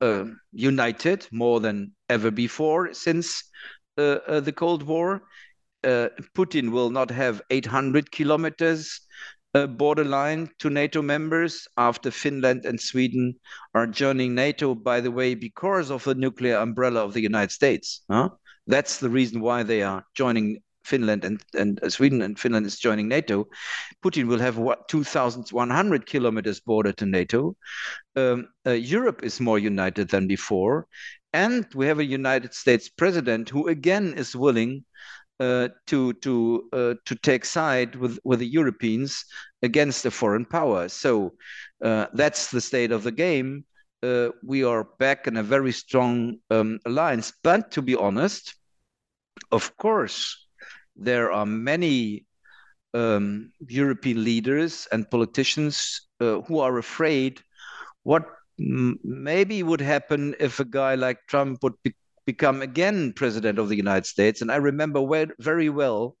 uh, 0.00 0.24
united 0.52 1.26
more 1.30 1.60
than 1.60 1.92
ever 2.08 2.30
before 2.30 2.92
since 2.94 3.44
uh, 3.98 4.18
uh, 4.26 4.40
the 4.40 4.52
Cold 4.52 4.82
War. 4.82 5.22
Uh, 5.82 6.08
Putin 6.34 6.70
will 6.70 6.90
not 6.90 7.10
have 7.10 7.42
800 7.50 8.10
kilometers 8.10 9.00
borderline 9.54 10.50
to 10.58 10.70
NATO 10.70 11.00
members 11.02 11.68
after 11.76 12.10
Finland 12.10 12.64
and 12.64 12.80
Sweden 12.80 13.34
are 13.74 13.86
joining 13.86 14.34
NATO, 14.34 14.74
by 14.74 15.00
the 15.00 15.10
way, 15.10 15.34
because 15.34 15.90
of 15.90 16.04
the 16.04 16.14
nuclear 16.14 16.56
umbrella 16.56 17.04
of 17.04 17.12
the 17.12 17.22
United 17.22 17.52
States. 17.52 18.02
Huh? 18.10 18.30
That's 18.66 18.98
the 18.98 19.10
reason 19.10 19.40
why 19.40 19.62
they 19.62 19.82
are 19.82 20.04
joining 20.14 20.60
Finland 20.84 21.24
and, 21.24 21.40
and 21.54 21.82
uh, 21.82 21.88
Sweden 21.88 22.22
and 22.22 22.38
Finland 22.38 22.66
is 22.66 22.78
joining 22.78 23.08
NATO. 23.08 23.48
Putin 24.04 24.26
will 24.26 24.38
have 24.38 24.58
what 24.58 24.88
2,100 24.88 26.06
kilometers 26.06 26.60
border 26.60 26.92
to 26.92 27.06
NATO. 27.06 27.56
Um, 28.16 28.48
uh, 28.66 28.72
Europe 28.72 29.22
is 29.22 29.40
more 29.40 29.58
united 29.58 30.08
than 30.08 30.26
before. 30.26 30.86
And 31.32 31.66
we 31.74 31.86
have 31.86 31.98
a 31.98 32.04
United 32.04 32.54
States 32.54 32.88
president 32.88 33.48
who 33.48 33.68
again 33.68 34.14
is 34.16 34.36
willing 34.36 34.84
uh, 35.40 35.68
to 35.86 36.12
to 36.14 36.68
uh, 36.72 36.94
to 37.04 37.14
take 37.16 37.44
side 37.44 37.96
with 37.96 38.18
with 38.24 38.38
the 38.38 38.46
Europeans 38.46 39.24
against 39.62 40.06
a 40.06 40.10
foreign 40.10 40.44
power. 40.44 40.88
So 40.88 41.34
uh, 41.82 42.06
that's 42.14 42.50
the 42.50 42.60
state 42.60 42.92
of 42.92 43.02
the 43.02 43.12
game. 43.12 43.64
Uh, 44.02 44.28
we 44.44 44.64
are 44.64 44.84
back 44.98 45.26
in 45.26 45.36
a 45.36 45.42
very 45.42 45.72
strong 45.72 46.36
um, 46.50 46.78
alliance. 46.84 47.32
But 47.42 47.70
to 47.72 47.82
be 47.82 47.96
honest, 47.96 48.54
of 49.50 49.76
course, 49.76 50.46
there 50.94 51.32
are 51.32 51.46
many 51.46 52.26
um, 52.92 53.50
European 53.66 54.22
leaders 54.22 54.86
and 54.92 55.10
politicians 55.10 56.08
uh, 56.20 56.40
who 56.42 56.60
are 56.60 56.78
afraid 56.78 57.40
what 58.04 58.24
maybe 58.58 59.62
would 59.62 59.80
happen 59.80 60.34
if 60.38 60.60
a 60.60 60.64
guy 60.64 60.94
like 60.94 61.18
Trump 61.28 61.58
would 61.62 61.74
be 61.82 61.94
become 62.26 62.62
again 62.62 63.12
president 63.12 63.58
of 63.58 63.68
the 63.68 63.76
United 63.76 64.06
States. 64.06 64.42
And 64.42 64.50
I 64.50 64.56
remember 64.56 65.00
very 65.38 65.68
well 65.68 66.16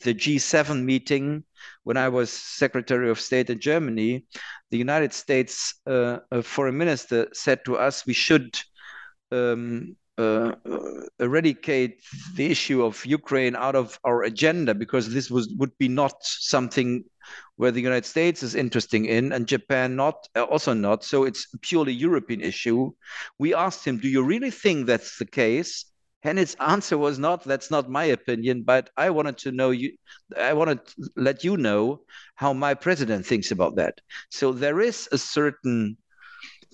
the 0.00 0.14
G7 0.14 0.84
meeting 0.84 1.44
when 1.84 1.96
I 1.96 2.08
was 2.08 2.30
Secretary 2.30 3.10
of 3.10 3.20
State 3.20 3.50
in 3.50 3.60
Germany. 3.60 4.24
The 4.70 4.78
United 4.78 5.12
States 5.12 5.74
uh, 5.86 6.18
foreign 6.42 6.78
minister 6.78 7.28
said 7.32 7.64
to 7.64 7.76
us 7.76 8.06
we 8.06 8.14
should 8.14 8.58
um, 9.32 9.96
uh, 10.18 10.52
eradicate 11.20 12.02
the 12.34 12.46
issue 12.46 12.84
of 12.84 13.04
Ukraine 13.06 13.54
out 13.56 13.76
of 13.76 13.98
our 14.04 14.24
agenda 14.24 14.74
because 14.74 15.12
this 15.14 15.30
was 15.30 15.48
would 15.58 15.76
be 15.78 15.88
not 15.88 16.14
something 16.22 17.04
where 17.56 17.70
the 17.70 17.80
United 17.80 18.04
States 18.04 18.42
is 18.42 18.54
interesting 18.54 19.04
in 19.04 19.32
and 19.32 19.46
Japan 19.46 19.96
not 19.96 20.28
uh, 20.36 20.42
also 20.42 20.74
not. 20.74 21.04
So 21.04 21.24
it's 21.24 21.46
purely 21.62 21.92
European 21.92 22.40
issue. 22.40 22.92
We 23.38 23.54
asked 23.54 23.86
him, 23.86 23.98
"Do 23.98 24.08
you 24.08 24.22
really 24.22 24.50
think 24.50 24.86
that's 24.86 25.18
the 25.18 25.26
case?" 25.26 25.84
And 26.24 26.36
his 26.36 26.56
answer 26.58 26.98
was 26.98 27.18
not, 27.18 27.44
"That's 27.44 27.70
not 27.70 27.88
my 27.88 28.06
opinion, 28.06 28.62
but 28.62 28.90
I 28.96 29.10
wanted 29.10 29.38
to 29.38 29.52
know 29.52 29.70
you. 29.70 29.92
I 30.36 30.52
wanted 30.52 30.84
to 30.86 31.10
let 31.14 31.44
you 31.44 31.56
know 31.56 32.00
how 32.34 32.52
my 32.52 32.74
president 32.74 33.24
thinks 33.24 33.52
about 33.52 33.76
that." 33.76 34.00
So 34.30 34.52
there 34.52 34.80
is 34.80 35.08
a 35.12 35.18
certain 35.18 35.96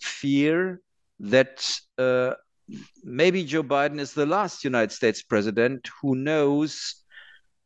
fear 0.00 0.80
that 1.20 1.78
uh, 1.98 2.34
maybe 3.02 3.44
Joe 3.44 3.62
Biden 3.62 4.00
is 4.00 4.14
the 4.14 4.26
last 4.26 4.64
United 4.64 4.92
States 4.92 5.22
president 5.22 5.88
who 6.00 6.14
knows 6.14 6.96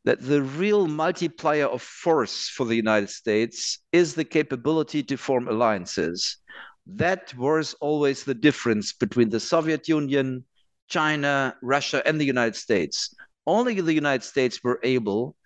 that 0.04 0.20
the 0.20 0.42
real 0.42 0.86
multiplier 0.86 1.66
of 1.66 1.82
force 1.82 2.48
for 2.48 2.64
the 2.64 2.76
United 2.76 3.10
States 3.10 3.80
is 3.92 4.14
the 4.14 4.24
capability 4.24 5.02
to 5.02 5.16
form 5.16 5.48
alliances. 5.48 6.38
That 6.86 7.34
was 7.36 7.74
always 7.80 8.24
the 8.24 8.34
difference 8.34 8.92
between 8.92 9.28
the 9.28 9.40
Soviet 9.40 9.88
Union, 9.88 10.44
China, 10.88 11.56
Russia, 11.62 12.02
and 12.06 12.20
the 12.20 12.24
United 12.24 12.56
States. 12.56 13.14
Only 13.46 13.80
the 13.80 13.92
United 13.92 14.24
States 14.24 14.64
were 14.64 14.80
able 14.82 15.36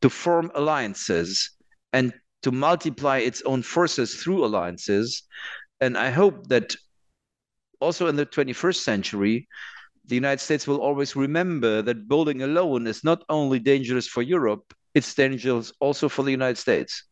to 0.00 0.10
form 0.10 0.50
alliances 0.54 1.50
and 1.92 2.12
to 2.42 2.52
multiply 2.52 3.18
its 3.18 3.42
own 3.42 3.62
forces 3.62 4.14
through 4.16 4.44
alliances. 4.44 5.22
And 5.80 5.96
I 5.96 6.10
hope 6.10 6.48
that 6.48 6.76
also 7.82 8.06
in 8.06 8.16
the 8.16 8.26
21st 8.26 8.76
century, 8.76 9.48
the 10.06 10.14
United 10.14 10.40
States 10.40 10.66
will 10.66 10.80
always 10.80 11.14
remember 11.14 11.82
that 11.82 12.08
building 12.08 12.42
alone 12.42 12.86
is 12.86 13.04
not 13.04 13.24
only 13.28 13.58
dangerous 13.58 14.06
for 14.06 14.22
Europe, 14.22 14.74
it's 14.94 15.14
dangerous 15.14 15.72
also 15.80 16.08
for 16.08 16.22
the 16.22 16.30
United 16.30 16.58
States. 16.58 17.04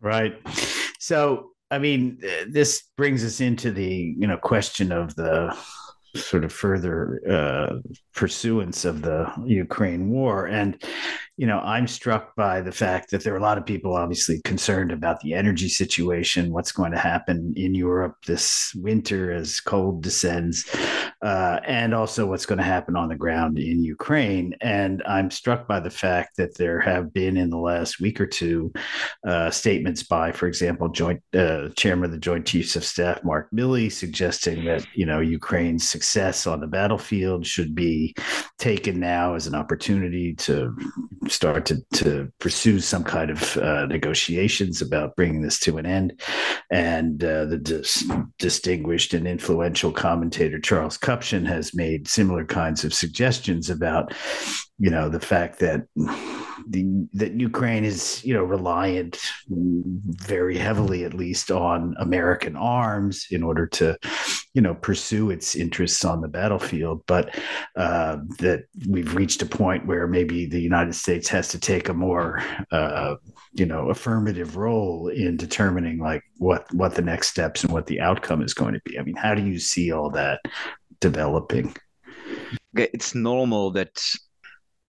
Right. 0.00 0.34
So, 0.98 1.52
I 1.70 1.78
mean, 1.78 2.18
this 2.48 2.84
brings 2.96 3.24
us 3.24 3.40
into 3.40 3.70
the 3.70 4.14
you 4.18 4.26
know 4.26 4.38
question 4.38 4.92
of 4.92 5.14
the 5.14 5.56
sort 6.16 6.44
of 6.44 6.52
further 6.52 7.20
uh, 7.28 7.76
pursuance 8.14 8.84
of 8.84 9.02
the 9.02 9.32
Ukraine 9.44 10.10
war. 10.10 10.46
And 10.46 10.82
you 11.36 11.46
know, 11.46 11.58
I'm 11.60 11.86
struck 11.86 12.34
by 12.36 12.60
the 12.60 12.72
fact 12.72 13.10
that 13.10 13.24
there 13.24 13.32
are 13.32 13.38
a 13.38 13.42
lot 13.42 13.58
of 13.58 13.64
people 13.64 13.96
obviously 13.96 14.40
concerned 14.42 14.92
about 14.92 15.20
the 15.20 15.34
energy 15.34 15.68
situation, 15.68 16.52
what's 16.52 16.72
going 16.72 16.92
to 16.92 16.98
happen 16.98 17.54
in 17.56 17.74
Europe 17.74 18.16
this 18.26 18.74
winter 18.74 19.32
as 19.32 19.60
cold 19.60 20.02
descends, 20.02 20.68
uh, 21.22 21.60
and 21.66 21.94
also 21.94 22.26
what's 22.26 22.46
going 22.46 22.58
to 22.58 22.64
happen 22.64 22.96
on 22.96 23.08
the 23.08 23.16
ground 23.16 23.58
in 23.58 23.82
Ukraine. 23.84 24.54
And 24.60 25.02
I'm 25.06 25.30
struck 25.30 25.66
by 25.66 25.80
the 25.80 25.90
fact 25.90 26.36
that 26.36 26.56
there 26.56 26.80
have 26.80 27.12
been 27.12 27.36
in 27.36 27.50
the 27.50 27.58
last 27.58 28.00
week 28.00 28.20
or 28.20 28.26
two 28.26 28.72
uh, 29.26 29.50
statements 29.50 30.02
by, 30.02 30.32
for 30.32 30.46
example, 30.46 30.88
Joint 30.88 31.22
uh, 31.34 31.68
Chairman 31.76 32.06
of 32.06 32.12
the 32.12 32.18
Joint 32.18 32.46
Chiefs 32.46 32.76
of 32.76 32.84
Staff 32.84 33.22
Mark 33.24 33.48
Milley 33.52 33.90
suggesting 33.90 34.64
that 34.64 34.86
you 34.94 35.06
know 35.06 35.20
Ukraine's 35.20 35.88
success 35.88 36.46
on 36.46 36.60
the 36.60 36.66
battlefield 36.66 37.46
should 37.46 37.74
be 37.74 38.14
taken 38.58 39.00
now 39.00 39.34
as 39.34 39.46
an 39.46 39.54
opportunity 39.54 40.34
to 40.34 40.76
start 41.28 41.66
to, 41.66 41.80
to 41.94 42.30
pursue 42.38 42.80
some 42.80 43.04
kind 43.04 43.30
of 43.30 43.56
uh, 43.56 43.86
negotiations 43.86 44.82
about 44.82 45.16
bringing 45.16 45.42
this 45.42 45.58
to 45.60 45.78
an 45.78 45.86
end. 45.86 46.20
And 46.70 47.22
uh, 47.22 47.46
the 47.46 47.58
dis- 47.58 48.04
distinguished 48.38 49.14
and 49.14 49.26
influential 49.26 49.92
commentator 49.92 50.58
Charles 50.58 50.96
Kupchan 51.10 51.44
has 51.46 51.74
made 51.74 52.06
similar 52.06 52.44
kinds 52.44 52.84
of 52.84 52.94
suggestions 52.94 53.68
about, 53.68 54.14
you 54.78 54.90
know, 54.90 55.08
the 55.08 55.18
fact 55.18 55.58
that 55.58 55.86
the 56.68 57.08
that 57.14 57.32
Ukraine 57.32 57.84
is 57.84 58.22
you 58.24 58.34
know 58.34 58.44
reliant 58.44 59.18
very 59.48 60.56
heavily 60.56 61.04
at 61.04 61.14
least 61.14 61.50
on 61.50 61.94
American 61.98 62.54
arms 62.54 63.26
in 63.30 63.42
order 63.42 63.66
to 63.66 63.98
you 64.54 64.62
know 64.62 64.74
pursue 64.74 65.30
its 65.30 65.56
interests 65.56 66.04
on 66.04 66.20
the 66.20 66.28
battlefield. 66.28 67.02
But 67.06 67.36
uh, 67.76 68.18
that 68.38 68.64
we've 68.88 69.14
reached 69.14 69.42
a 69.42 69.46
point 69.46 69.86
where 69.86 70.06
maybe 70.06 70.46
the 70.46 70.60
United 70.60 70.94
States 70.94 71.28
has 71.28 71.48
to 71.48 71.58
take 71.58 71.88
a 71.88 71.94
more 71.94 72.42
uh, 72.70 73.16
you 73.52 73.66
know 73.66 73.90
affirmative 73.90 74.56
role 74.56 75.08
in 75.08 75.36
determining 75.36 75.98
like 75.98 76.22
what 76.38 76.72
what 76.74 76.94
the 76.94 77.02
next 77.02 77.28
steps 77.28 77.64
and 77.64 77.72
what 77.72 77.86
the 77.86 78.00
outcome 78.00 78.42
is 78.42 78.54
going 78.54 78.74
to 78.74 78.80
be. 78.84 78.98
I 78.98 79.02
mean 79.02 79.16
how 79.16 79.34
do 79.34 79.44
you 79.44 79.58
see 79.58 79.92
all 79.92 80.10
that 80.10 80.40
developing 81.00 81.74
it's 82.74 83.14
normal 83.14 83.70
that 83.70 84.00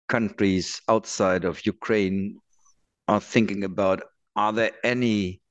countries 0.08 0.82
outside 0.88 1.46
of 1.46 1.66
Ukraine 1.66 2.38
are 3.08 3.22
thinking 3.22 3.64
about 3.64 4.04
are 4.36 4.54
there 4.54 4.72
any 4.84 5.42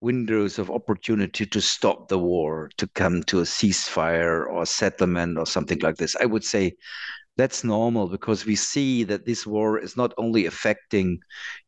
windows 0.00 0.58
of 0.58 0.70
opportunity 0.70 1.44
to 1.44 1.60
stop 1.60 2.08
the 2.08 2.18
war, 2.18 2.70
to 2.78 2.86
come 2.88 3.22
to 3.24 3.40
a 3.40 3.44
ceasefire 3.44 4.46
or 4.46 4.64
settlement 4.64 5.38
or 5.38 5.46
something 5.46 5.78
like 5.80 5.96
this? 5.96 6.16
I 6.16 6.24
would 6.24 6.44
say 6.44 6.76
that's 7.36 7.64
normal 7.64 8.08
because 8.08 8.44
we 8.46 8.56
see 8.56 9.04
that 9.04 9.26
this 9.26 9.46
war 9.46 9.78
is 9.78 9.96
not 9.96 10.12
only 10.18 10.46
affecting 10.46 11.20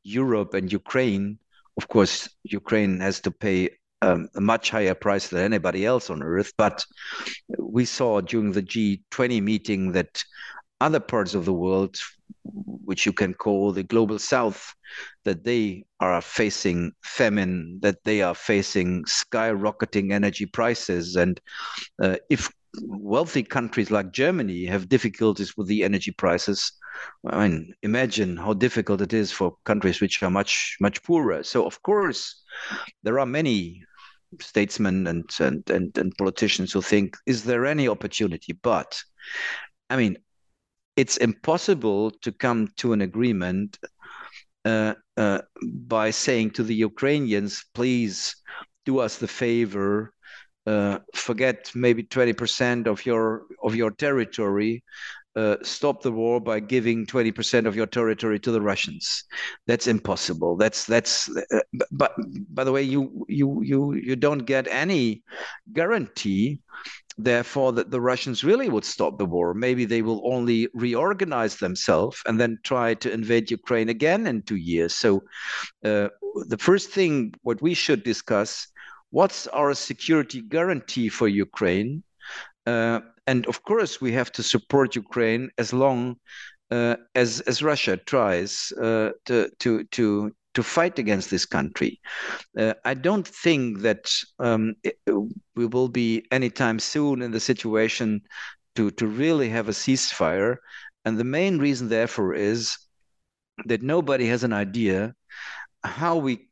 Europe 0.03 0.55
and 0.55 0.73
Ukraine. 0.73 1.39
Of 1.77 1.89
course, 1.89 2.29
Ukraine 2.45 3.01
has 3.01 3.21
to 3.21 3.31
pay 3.31 3.71
um, 4.03 4.29
a 4.35 4.41
much 4.41 4.71
higher 4.71 4.95
price 4.95 5.29
than 5.29 5.41
anybody 5.41 5.87
else 5.87 6.11
on 6.11 6.23
earth. 6.23 6.53
But 6.59 6.85
we 7.59 7.85
saw 7.85 8.21
during 8.21 8.53
the 8.53 8.63
G20 8.63 9.43
meeting 9.43 9.93
that 9.93 10.23
other 10.81 11.01
parts 11.01 11.35
of 11.35 11.45
the 11.45 11.53
world, 11.53 11.97
which 12.43 13.07
you 13.07 13.13
can 13.13 13.33
call 13.33 13.73
the 13.73 13.85
global 13.85 14.19
south, 14.19 14.75
that 15.25 15.45
they 15.45 15.85
are 16.01 16.21
facing 16.21 16.93
famine, 17.03 17.79
that 17.83 18.03
they 18.05 18.21
are 18.21 18.35
facing 18.35 19.05
skyrocketing 19.05 20.13
energy 20.13 20.47
prices. 20.47 21.15
And 21.15 21.41
uh, 22.03 22.17
if 22.29 22.51
wealthy 22.83 23.45
countries 23.45 23.93
like 23.93 24.13
Germany 24.13 24.67
have 24.67 24.89
difficulties 24.89 25.57
with 25.57 25.69
the 25.69 25.85
energy 25.85 26.11
prices, 26.11 26.73
I 27.25 27.49
mean, 27.49 27.75
imagine 27.83 28.37
how 28.37 28.55
difficult 28.55 29.01
it 29.01 29.13
is 29.13 29.31
for 29.31 29.57
countries 29.65 30.01
which 30.01 30.23
are 30.23 30.31
much, 30.31 30.77
much 30.81 31.03
poorer. 31.05 31.45
So, 31.45 31.65
of 31.65 31.81
course, 31.83 32.43
there 33.05 33.21
are 33.21 33.27
many 33.27 33.85
statesmen 34.41 35.07
and, 35.07 35.29
and, 35.41 35.69
and, 35.71 35.97
and 35.99 36.17
politicians 36.17 36.73
who 36.73 36.83
think, 36.83 37.17
is 37.27 37.45
there 37.45 37.67
any 37.67 37.89
opportunity? 37.89 38.53
But 38.53 39.03
I 39.91 39.97
mean, 39.97 40.17
it's 40.97 41.17
impossible 41.19 42.11
to 42.23 42.33
come 42.33 42.69
to 42.77 42.93
an 42.93 43.01
agreement 43.01 43.79
uh, 44.65 44.95
uh, 45.17 45.41
by 45.63 46.11
saying 46.11 46.51
to 46.53 46.63
the 46.63 46.75
Ukrainians, 46.75 47.65
please 47.75 48.37
do 48.85 48.99
us 48.99 49.19
the 49.19 49.29
favor, 49.29 50.13
uh, 50.67 50.99
forget 51.15 51.71
maybe 51.75 52.03
20% 52.05 52.87
of 52.87 53.05
your 53.05 53.43
of 53.63 53.75
your 53.75 53.91
territory, 53.91 54.83
uh, 55.35 55.57
stop 55.63 56.03
the 56.03 56.13
war 56.13 56.41
by 56.41 56.61
giving 56.61 57.07
20% 57.07 57.67
of 57.67 57.75
your 57.75 57.87
territory 57.87 58.39
to 58.39 58.53
the 58.53 58.61
Russians. 58.61 59.25
That's 59.67 59.87
impossible. 59.87 60.57
That's 60.57 60.85
that's. 60.85 61.29
Uh, 61.29 61.61
but 61.91 62.13
by 62.53 62.65
the 62.65 62.73
way, 62.73 62.83
you 62.83 63.25
you 63.29 63.63
you 63.63 63.95
you 63.95 64.17
don't 64.17 64.45
get 64.47 64.69
any 64.69 65.23
guarantee 65.73 66.61
therefore 67.19 67.73
that 67.73 67.91
the 67.91 68.01
Russians 68.01 68.45
really 68.45 68.69
would 68.69 68.85
stop 68.85 69.19
the 69.19 69.27
war. 69.27 69.55
Maybe 69.55 69.85
they 69.85 70.03
will 70.03 70.23
only 70.25 70.69
reorganize 70.75 71.57
themselves 71.57 72.19
and 72.27 72.41
then 72.41 72.59
try 72.65 72.95
to 72.95 73.13
invade 73.13 73.51
Ukraine 73.51 73.89
again 73.89 74.27
in 74.27 74.43
two 74.43 74.57
years. 74.57 74.95
So 74.95 75.23
uh, 75.85 76.09
the 76.49 76.59
first 76.59 76.91
thing 76.91 77.35
what 77.43 77.61
we 77.61 77.75
should 77.75 78.03
discuss 78.03 78.69
what's 79.13 79.47
our 79.49 79.73
security 79.75 80.41
guarantee 80.41 81.09
for 81.09 81.29
Ukraine? 81.29 82.03
Uh, 82.67 83.01
and 83.27 83.47
of 83.47 83.63
course, 83.63 84.01
we 84.01 84.13
have 84.13 84.33
to 84.33 84.43
support 84.43 84.97
Ukraine 84.97 85.51
as 85.59 85.73
long 85.73 86.17
uh, 86.71 86.97
as 87.15 87.41
as 87.41 87.63
Russia 87.63 87.97
tries 87.97 88.73
uh, 88.81 89.11
to 89.27 89.49
to 89.61 89.85
to 89.97 90.33
to 90.55 90.63
fight 90.63 90.99
against 90.99 91.31
this 91.31 91.47
country. 91.47 92.01
Uh, 92.59 92.75
I 92.85 92.95
don't 92.95 93.27
think 93.27 93.81
that 93.81 94.13
um, 94.39 94.75
it, 94.83 94.99
we 95.57 95.67
will 95.67 95.89
be 95.89 96.27
anytime 96.31 96.79
soon 96.79 97.23
in 97.23 97.31
the 97.31 97.41
situation 97.41 98.21
to, 98.75 98.91
to 98.91 99.07
really 99.07 99.49
have 99.49 99.69
a 99.69 99.73
ceasefire. 99.73 100.57
And 101.05 101.19
the 101.19 101.25
main 101.25 101.59
reason, 101.59 101.89
therefore, 101.89 102.35
is 102.35 102.77
that 103.65 103.83
nobody 103.83 104.27
has 104.27 104.45
an 104.45 104.53
idea 104.53 105.15
how 105.85 106.17
we 106.17 106.49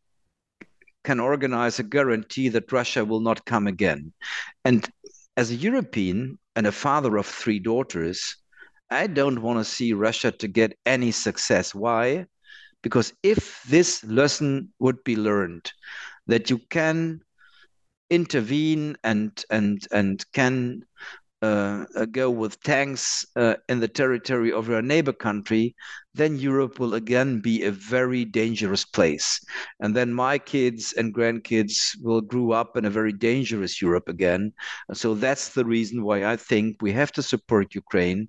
can 1.05 1.21
organize 1.21 1.79
a 1.79 1.85
guarantee 1.85 2.49
that 2.51 2.73
Russia 2.73 3.05
will 3.05 3.21
not 3.21 3.45
come 3.45 3.67
again. 3.67 4.13
And 4.65 4.89
as 5.37 5.51
a 5.51 5.57
European 5.57 6.39
and 6.57 6.67
a 6.67 6.73
father 6.73 7.17
of 7.17 7.27
three 7.27 7.59
daughters, 7.59 8.37
I 8.91 9.07
don't 9.07 9.43
want 9.43 9.59
to 9.59 9.65
see 9.65 9.93
Russia 9.93 10.33
to 10.33 10.49
get 10.49 10.79
any 10.85 11.13
success. 11.13 11.75
Why? 11.75 12.27
Because 12.83 13.13
if 13.23 13.63
this 13.65 14.03
lesson 14.05 14.73
would 14.79 15.03
be 15.05 15.17
learned, 15.17 15.73
that 16.27 16.51
you 16.51 16.59
can 16.71 17.21
intervene 18.11 18.97
and 19.05 19.45
and 19.51 19.87
and 19.93 20.25
can 20.33 20.85
uh, 21.43 21.85
go 22.13 22.31
with 22.31 22.63
tanks 22.63 23.25
uh, 23.37 23.55
in 23.69 23.81
the 23.81 23.89
territory 23.89 24.53
of 24.53 24.69
your 24.69 24.83
neighbor 24.83 25.13
country, 25.13 25.75
then 26.15 26.37
Europe 26.39 26.79
will 26.79 26.95
again 26.95 27.41
be 27.41 27.63
a 27.63 27.71
very 27.71 28.25
dangerous 28.25 28.85
place. 28.85 29.41
And 29.81 29.95
then 29.95 30.13
my 30.13 30.39
kids 30.39 30.93
and 30.93 31.15
grandkids 31.15 31.97
will 32.03 32.21
grow 32.21 32.53
up 32.53 32.77
in 32.77 32.85
a 32.85 32.91
very 32.91 33.13
dangerous 33.13 33.81
Europe 33.81 34.09
again. 34.09 34.53
So 34.93 35.15
that's 35.15 35.51
the 35.51 35.65
reason 35.65 36.03
why 36.03 36.25
I 36.25 36.37
think 36.37 36.77
we 36.83 36.93
have 36.93 37.13
to 37.13 37.23
support 37.23 37.75
Ukraine 37.75 38.29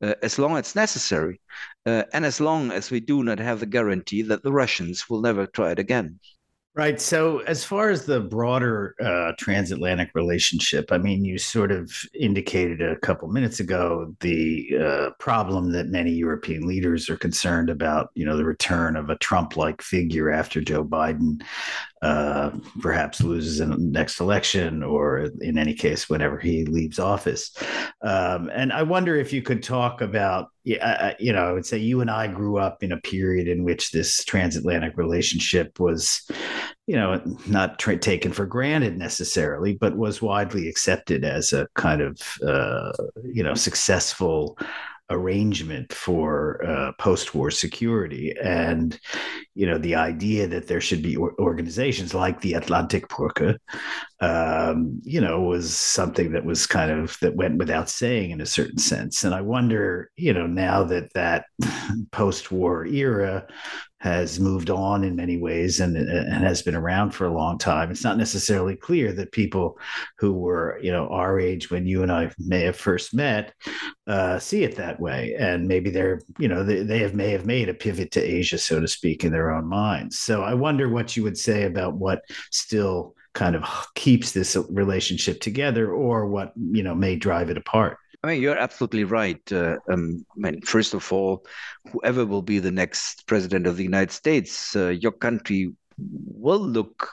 uh, 0.00 0.14
as 0.22 0.38
long 0.38 0.56
as 0.56 0.74
necessary. 0.74 1.40
Uh, 1.84 2.04
and 2.12 2.24
as 2.24 2.40
long 2.40 2.72
as 2.72 2.90
we 2.90 3.00
do 3.00 3.22
not 3.22 3.38
have 3.38 3.60
the 3.60 3.66
guarantee 3.66 4.22
that 4.22 4.42
the 4.42 4.52
Russians 4.52 5.08
will 5.10 5.20
never 5.20 5.46
try 5.46 5.72
it 5.72 5.78
again. 5.78 6.18
Right. 6.76 7.00
So, 7.00 7.38
as 7.38 7.64
far 7.64 7.88
as 7.88 8.04
the 8.04 8.20
broader 8.20 8.94
uh, 9.02 9.32
transatlantic 9.38 10.10
relationship, 10.14 10.92
I 10.92 10.98
mean, 10.98 11.24
you 11.24 11.38
sort 11.38 11.72
of 11.72 11.90
indicated 12.12 12.82
a 12.82 12.96
couple 12.96 13.28
minutes 13.28 13.60
ago 13.60 14.14
the 14.20 14.76
uh, 14.78 15.10
problem 15.18 15.72
that 15.72 15.86
many 15.86 16.10
European 16.10 16.66
leaders 16.66 17.08
are 17.08 17.16
concerned 17.16 17.70
about, 17.70 18.10
you 18.14 18.26
know, 18.26 18.36
the 18.36 18.44
return 18.44 18.94
of 18.96 19.08
a 19.08 19.16
Trump 19.16 19.56
like 19.56 19.80
figure 19.80 20.30
after 20.30 20.60
Joe 20.60 20.84
Biden 20.84 21.40
uh, 22.02 22.50
perhaps 22.80 23.22
loses 23.22 23.60
in 23.60 23.70
the 23.70 23.78
next 23.78 24.20
election, 24.20 24.82
or 24.82 25.30
in 25.40 25.56
any 25.56 25.74
case, 25.74 26.10
whenever 26.10 26.38
he 26.38 26.64
leaves 26.66 26.98
office. 26.98 27.56
Um, 28.02 28.50
and 28.52 28.72
I 28.72 28.82
wonder 28.82 29.16
if 29.16 29.32
you 29.32 29.40
could 29.40 29.62
talk 29.62 30.02
about, 30.02 30.48
you 30.64 30.78
know, 31.32 31.48
I 31.48 31.52
would 31.52 31.64
say 31.64 31.78
you 31.78 32.02
and 32.02 32.10
I 32.10 32.26
grew 32.26 32.58
up 32.58 32.82
in 32.82 32.92
a 32.92 33.00
period 33.00 33.48
in 33.48 33.64
which 33.64 33.92
this 33.92 34.24
transatlantic 34.24 34.96
relationship 34.98 35.80
was, 35.80 36.28
you 36.86 36.96
know, 36.96 37.22
not 37.46 37.78
tra- 37.78 37.98
taken 37.98 38.32
for 38.32 38.46
granted 38.46 38.98
necessarily, 38.98 39.74
but 39.74 39.96
was 39.96 40.20
widely 40.20 40.68
accepted 40.68 41.24
as 41.24 41.52
a 41.52 41.66
kind 41.74 42.02
of, 42.02 42.20
uh, 42.46 42.92
you 43.24 43.42
know, 43.42 43.54
successful 43.54 44.58
arrangement 45.10 45.92
for 45.92 46.64
uh, 46.66 46.92
post-war 46.98 47.50
security. 47.50 48.34
And 48.42 48.98
you 49.54 49.66
know 49.66 49.78
the 49.78 49.94
idea 49.94 50.46
that 50.48 50.66
there 50.66 50.80
should 50.80 51.02
be 51.02 51.16
organizations 51.16 52.12
like 52.12 52.40
the 52.40 52.52
Atlantikbrücke 52.52 53.58
um, 54.20 55.00
you 55.02 55.20
know 55.20 55.40
was 55.40 55.74
something 55.76 56.32
that 56.32 56.44
was 56.44 56.66
kind 56.66 56.90
of 56.90 57.16
that 57.20 57.36
went 57.36 57.58
without 57.58 57.88
saying 57.88 58.30
in 58.30 58.40
a 58.40 58.46
certain 58.46 58.78
sense. 58.78 59.24
And 59.24 59.34
i 59.34 59.40
wonder 59.40 60.10
you 60.16 60.32
know 60.32 60.46
now 60.46 60.84
that 60.84 61.12
that 61.14 61.46
post-war 62.12 62.86
era 62.86 63.46
has 63.98 64.38
moved 64.38 64.68
on 64.68 65.04
in 65.04 65.16
many 65.16 65.38
ways 65.38 65.80
and, 65.80 65.96
and 65.96 66.44
has 66.44 66.62
been 66.62 66.74
around 66.74 67.12
for 67.12 67.26
a 67.26 67.32
long 67.32 67.56
time. 67.56 67.90
It's 67.90 68.04
not 68.04 68.18
necessarily 68.18 68.76
clear 68.76 69.12
that 69.14 69.32
people 69.32 69.78
who 70.18 70.32
were, 70.32 70.78
you 70.82 70.92
know, 70.92 71.08
our 71.08 71.40
age 71.40 71.70
when 71.70 71.86
you 71.86 72.02
and 72.02 72.12
I 72.12 72.30
may 72.38 72.60
have 72.62 72.76
first 72.76 73.14
met 73.14 73.54
uh, 74.06 74.38
see 74.38 74.62
it 74.62 74.76
that 74.76 75.00
way. 75.00 75.34
And 75.38 75.66
maybe 75.66 75.90
they're, 75.90 76.20
you 76.38 76.48
know, 76.48 76.62
they, 76.62 76.82
they 76.82 77.00
have 77.00 77.14
may 77.14 77.30
have 77.30 77.46
made 77.46 77.68
a 77.68 77.74
pivot 77.74 78.10
to 78.12 78.22
Asia, 78.22 78.58
so 78.58 78.80
to 78.80 78.86
speak, 78.88 79.24
in 79.24 79.32
their 79.32 79.50
own 79.50 79.66
minds. 79.66 80.18
So 80.18 80.42
I 80.42 80.54
wonder 80.54 80.88
what 80.88 81.16
you 81.16 81.22
would 81.22 81.38
say 81.38 81.64
about 81.64 81.94
what 81.94 82.22
still 82.50 83.14
kind 83.34 83.56
of 83.56 83.64
keeps 83.94 84.32
this 84.32 84.56
relationship 84.70 85.40
together 85.40 85.92
or 85.92 86.26
what, 86.26 86.52
you 86.56 86.82
know, 86.82 86.94
may 86.94 87.16
drive 87.16 87.50
it 87.50 87.58
apart. 87.58 87.98
I 88.22 88.28
mean, 88.28 88.42
you're 88.42 88.58
absolutely 88.58 89.04
right. 89.04 89.40
Uh, 89.52 89.76
um, 89.90 90.24
I 90.36 90.50
mean, 90.50 90.60
first 90.62 90.94
of 90.94 91.12
all, 91.12 91.44
whoever 91.92 92.24
will 92.24 92.42
be 92.42 92.58
the 92.58 92.70
next 92.70 93.26
president 93.26 93.66
of 93.66 93.76
the 93.76 93.84
United 93.84 94.10
States, 94.10 94.74
uh, 94.74 94.88
your 94.88 95.12
country 95.12 95.72
will 95.98 96.60
look 96.60 97.08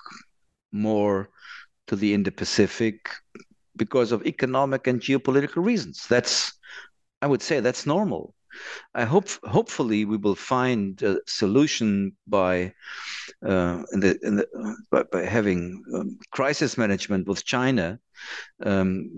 more 0.72 1.30
to 1.88 1.96
the 1.96 2.14
Indo-Pacific 2.14 3.10
because 3.76 4.12
of 4.12 4.26
economic 4.26 4.88
and 4.88 5.02
geopolitical 5.02 5.64
reasons. 5.64 6.08
That's, 6.08 6.54
I 7.22 7.28
would 7.28 7.42
say, 7.42 7.60
that's 7.60 7.86
normal. 7.86 8.34
I 8.94 9.06
hope, 9.06 9.28
hopefully, 9.44 10.06
we 10.06 10.18
will 10.18 10.36
find 10.36 11.02
a 11.02 11.20
solution 11.28 12.14
by 12.28 12.74
uh, 13.46 13.84
in 13.94 14.00
the, 14.00 14.20
in 14.22 14.36
the 14.38 14.48
by, 14.92 15.04
by 15.04 15.24
having 15.26 15.84
um, 15.94 16.18
crisis 16.32 16.78
management 16.78 17.28
with 17.28 17.44
China. 17.46 18.00
Um, 18.64 19.10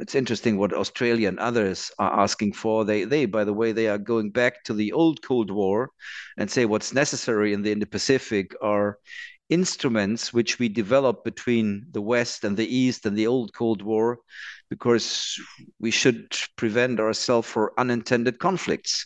it's 0.00 0.14
interesting 0.14 0.56
what 0.56 0.72
Australia 0.72 1.28
and 1.28 1.38
others 1.38 1.90
are 1.98 2.20
asking 2.20 2.52
for. 2.52 2.84
They, 2.84 3.04
they, 3.04 3.26
by 3.26 3.44
the 3.44 3.52
way, 3.52 3.72
they 3.72 3.88
are 3.88 3.98
going 3.98 4.30
back 4.30 4.64
to 4.64 4.74
the 4.74 4.92
old 4.92 5.22
Cold 5.22 5.50
War 5.50 5.90
and 6.36 6.50
say 6.50 6.64
what's 6.64 6.92
necessary 6.92 7.52
in 7.52 7.62
the 7.62 7.72
Indo-Pacific 7.72 8.54
are 8.60 8.98
instruments 9.52 10.32
which 10.32 10.58
we 10.58 10.68
developed 10.68 11.24
between 11.24 11.86
the 11.90 12.00
West 12.00 12.42
and 12.44 12.56
the 12.56 12.74
East 12.74 13.04
and 13.04 13.14
the 13.16 13.26
old 13.26 13.52
Cold 13.52 13.82
War, 13.82 14.18
because 14.70 15.38
we 15.78 15.90
should 15.90 16.34
prevent 16.56 16.98
ourselves 16.98 17.46
for 17.46 17.78
unintended 17.78 18.38
conflicts 18.38 19.04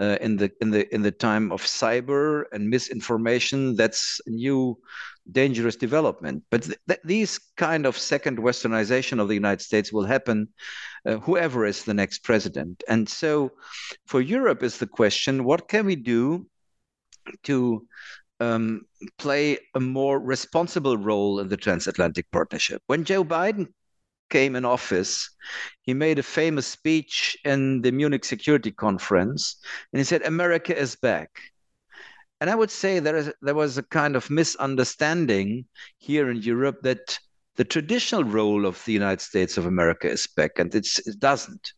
uh, 0.00 0.16
in 0.20 0.36
the 0.36 0.50
in 0.60 0.70
the 0.72 0.92
in 0.92 1.02
the 1.02 1.12
time 1.12 1.52
of 1.52 1.62
cyber 1.62 2.44
and 2.52 2.68
misinformation. 2.68 3.76
That's 3.76 4.20
a 4.26 4.30
new 4.30 4.76
dangerous 5.30 5.76
development. 5.76 6.42
But 6.50 6.62
th- 6.64 6.78
th- 6.88 7.04
these 7.04 7.38
kind 7.56 7.86
of 7.86 7.96
second 7.96 8.38
westernization 8.38 9.20
of 9.20 9.28
the 9.28 9.40
United 9.42 9.62
States 9.62 9.92
will 9.92 10.04
happen, 10.04 10.48
uh, 11.06 11.18
whoever 11.18 11.64
is 11.64 11.84
the 11.84 11.94
next 11.94 12.24
president. 12.24 12.82
And 12.88 13.08
so, 13.08 13.52
for 14.06 14.20
Europe 14.20 14.64
is 14.64 14.78
the 14.78 14.90
question: 15.00 15.44
What 15.44 15.68
can 15.68 15.86
we 15.86 15.96
do 15.96 16.46
to 17.44 17.86
um, 18.40 18.86
play 19.18 19.58
a 19.74 19.80
more 19.80 20.18
responsible 20.18 20.96
role 20.96 21.40
in 21.40 21.48
the 21.48 21.56
transatlantic 21.56 22.30
partnership. 22.30 22.82
When 22.86 23.04
Joe 23.04 23.24
Biden 23.24 23.68
came 24.30 24.56
in 24.56 24.64
office, 24.64 25.30
he 25.82 25.94
made 25.94 26.18
a 26.18 26.22
famous 26.22 26.66
speech 26.66 27.36
in 27.44 27.82
the 27.82 27.92
Munich 27.92 28.24
Security 28.24 28.72
Conference, 28.72 29.56
and 29.92 30.00
he 30.00 30.04
said, 30.04 30.22
America 30.22 30.76
is 30.76 30.96
back. 30.96 31.30
And 32.40 32.50
I 32.50 32.54
would 32.54 32.70
say 32.70 32.98
there, 32.98 33.16
is, 33.16 33.32
there 33.42 33.54
was 33.54 33.78
a 33.78 33.82
kind 33.82 34.16
of 34.16 34.28
misunderstanding 34.30 35.66
here 35.98 36.30
in 36.30 36.42
Europe 36.42 36.82
that 36.82 37.18
the 37.56 37.64
traditional 37.64 38.24
role 38.24 38.66
of 38.66 38.84
the 38.84 38.92
United 38.92 39.20
States 39.20 39.56
of 39.56 39.66
America 39.66 40.10
is 40.10 40.26
back, 40.26 40.58
and 40.58 40.74
it 40.74 40.88
doesn't. 41.18 41.72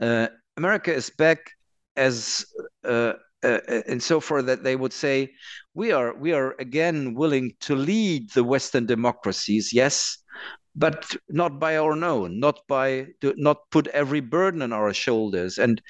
Uh, 0.00 0.28
America 0.56 0.92
is 0.92 1.10
back 1.10 1.50
as 1.96 2.46
uh, 2.84 3.12
uh, 3.42 3.60
uh, 3.68 3.82
and 3.86 4.02
so 4.02 4.20
forth 4.20 4.46
that 4.46 4.64
they 4.64 4.76
would 4.76 4.92
say 4.92 5.30
we 5.74 5.92
are 5.92 6.14
we 6.16 6.32
are 6.32 6.54
again 6.58 7.14
willing 7.14 7.52
to 7.60 7.74
lead 7.74 8.30
the 8.30 8.44
western 8.44 8.86
democracies 8.86 9.72
yes 9.72 10.18
but 10.74 11.16
not 11.28 11.58
by 11.58 11.76
our 11.76 11.92
own 12.04 12.38
not 12.38 12.60
by 12.68 13.06
not 13.22 13.58
put 13.70 13.86
every 13.88 14.20
burden 14.20 14.62
on 14.62 14.72
our 14.72 14.94
shoulders. 14.94 15.58
And 15.58 15.82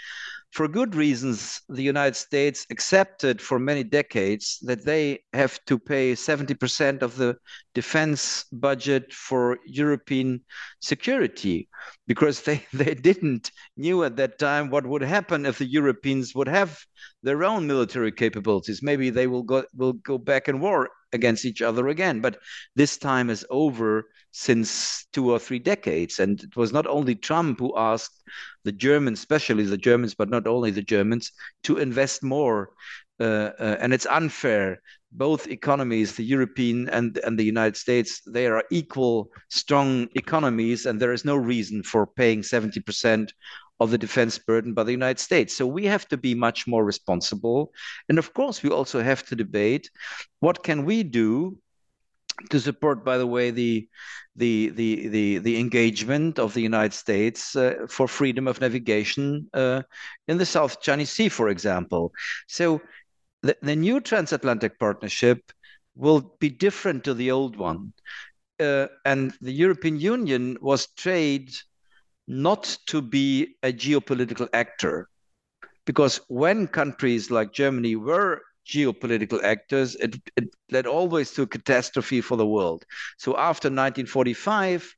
for 0.50 0.66
good 0.66 0.96
reasons, 0.96 1.60
the 1.68 1.82
United 1.82 2.16
States 2.16 2.66
accepted 2.70 3.40
for 3.40 3.58
many 3.58 3.84
decades 3.84 4.58
that 4.62 4.84
they 4.84 5.20
have 5.32 5.64
to 5.66 5.78
pay 5.78 6.12
70% 6.14 7.02
of 7.02 7.16
the 7.16 7.36
defense 7.72 8.44
budget 8.52 9.12
for 9.12 9.58
European 9.64 10.40
security 10.80 11.68
because 12.08 12.42
they, 12.42 12.66
they 12.72 12.94
didn't 12.94 13.52
knew 13.76 14.02
at 14.02 14.16
that 14.16 14.38
time 14.38 14.70
what 14.70 14.86
would 14.86 15.02
happen 15.02 15.46
if 15.46 15.58
the 15.58 15.66
Europeans 15.66 16.34
would 16.34 16.48
have 16.48 16.78
their 17.22 17.44
own 17.44 17.66
military 17.66 18.10
capabilities. 18.10 18.82
Maybe 18.82 19.10
they 19.10 19.28
will 19.28 19.44
go 19.44 19.64
will 19.74 19.92
go 19.94 20.18
back 20.18 20.48
in 20.48 20.58
war 20.58 20.90
against 21.12 21.44
each 21.44 21.62
other 21.62 21.88
again. 21.88 22.20
But 22.20 22.38
this 22.76 22.96
time 22.96 23.30
is 23.30 23.46
over 23.50 24.06
since 24.32 25.06
two 25.12 25.30
or 25.30 25.38
three 25.38 25.58
decades. 25.58 26.20
And 26.20 26.42
it 26.42 26.56
was 26.56 26.72
not 26.72 26.86
only 26.86 27.14
Trump 27.14 27.58
who 27.58 27.76
asked 27.76 28.22
the 28.64 28.72
Germans, 28.72 29.18
especially 29.18 29.64
the 29.64 29.78
Germans, 29.78 30.14
but 30.14 30.28
not 30.28 30.46
only 30.46 30.70
the 30.70 30.82
Germans, 30.82 31.32
to 31.64 31.78
invest 31.78 32.22
more. 32.22 32.70
Uh, 33.18 33.50
uh, 33.58 33.76
and 33.80 33.92
it's 33.92 34.06
unfair. 34.06 34.80
Both 35.12 35.48
economies, 35.48 36.14
the 36.14 36.24
European 36.24 36.88
and, 36.88 37.18
and 37.18 37.38
the 37.38 37.44
United 37.44 37.76
States, 37.76 38.22
they 38.26 38.46
are 38.46 38.64
equal, 38.70 39.30
strong 39.48 40.08
economies, 40.14 40.86
and 40.86 41.00
there 41.00 41.12
is 41.12 41.24
no 41.24 41.36
reason 41.36 41.82
for 41.82 42.06
paying 42.06 42.42
70% 42.42 43.30
of 43.80 43.90
the 43.90 43.98
defense 43.98 44.38
burden 44.38 44.74
by 44.74 44.84
the 44.84 44.92
United 44.92 45.18
States. 45.18 45.56
So 45.56 45.66
we 45.66 45.86
have 45.86 46.06
to 46.08 46.16
be 46.16 46.34
much 46.34 46.66
more 46.66 46.84
responsible. 46.84 47.72
And 48.08 48.18
of 48.18 48.32
course, 48.34 48.62
we 48.62 48.70
also 48.70 49.02
have 49.02 49.24
to 49.26 49.34
debate 49.34 49.90
what 50.40 50.62
can 50.62 50.84
we 50.84 51.02
do 51.02 51.58
to 52.50 52.60
support, 52.60 53.04
by 53.04 53.18
the 53.18 53.26
way, 53.26 53.50
the 53.50 53.88
the 54.36 54.70
the 54.70 55.08
the, 55.08 55.38
the 55.38 55.58
engagement 55.58 56.38
of 56.38 56.54
the 56.54 56.62
United 56.62 56.94
States 56.94 57.56
uh, 57.56 57.86
for 57.88 58.06
freedom 58.06 58.46
of 58.46 58.60
navigation 58.60 59.48
uh, 59.54 59.82
in 60.28 60.38
the 60.38 60.46
South 60.46 60.80
China 60.80 61.04
Sea, 61.04 61.28
for 61.28 61.48
example. 61.48 62.12
So 62.46 62.80
the, 63.42 63.56
the 63.62 63.76
new 63.76 64.00
transatlantic 64.00 64.78
partnership 64.78 65.52
will 65.94 66.36
be 66.38 66.50
different 66.50 67.04
to 67.04 67.14
the 67.14 67.30
old 67.30 67.56
one. 67.56 67.92
Uh, 68.58 68.86
and 69.04 69.32
the 69.40 69.52
European 69.52 69.98
Union 69.98 70.56
was 70.60 70.88
trade 70.96 71.50
not 72.30 72.78
to 72.86 73.02
be 73.02 73.56
a 73.64 73.72
geopolitical 73.72 74.48
actor. 74.52 75.08
Because 75.84 76.20
when 76.28 76.68
countries 76.68 77.28
like 77.30 77.52
Germany 77.52 77.96
were 77.96 78.40
geopolitical 78.64 79.42
actors, 79.42 79.96
it, 79.96 80.14
it 80.36 80.44
led 80.70 80.86
always 80.86 81.32
to 81.32 81.42
a 81.42 81.46
catastrophe 81.46 82.20
for 82.20 82.36
the 82.36 82.46
world. 82.46 82.84
So 83.18 83.32
after 83.36 83.66
1945, 83.66 84.94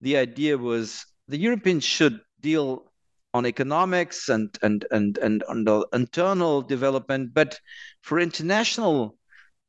the 0.00 0.16
idea 0.16 0.56
was 0.56 1.04
the 1.28 1.36
Europeans 1.36 1.84
should 1.84 2.20
deal 2.40 2.90
on 3.34 3.46
economics 3.46 4.28
and 4.28 4.48
and 4.62 4.84
and 4.90 5.18
and 5.18 5.42
on 5.44 5.64
the 5.64 5.86
internal 5.92 6.62
development, 6.62 7.32
but 7.34 7.60
for 8.00 8.18
international 8.18 9.16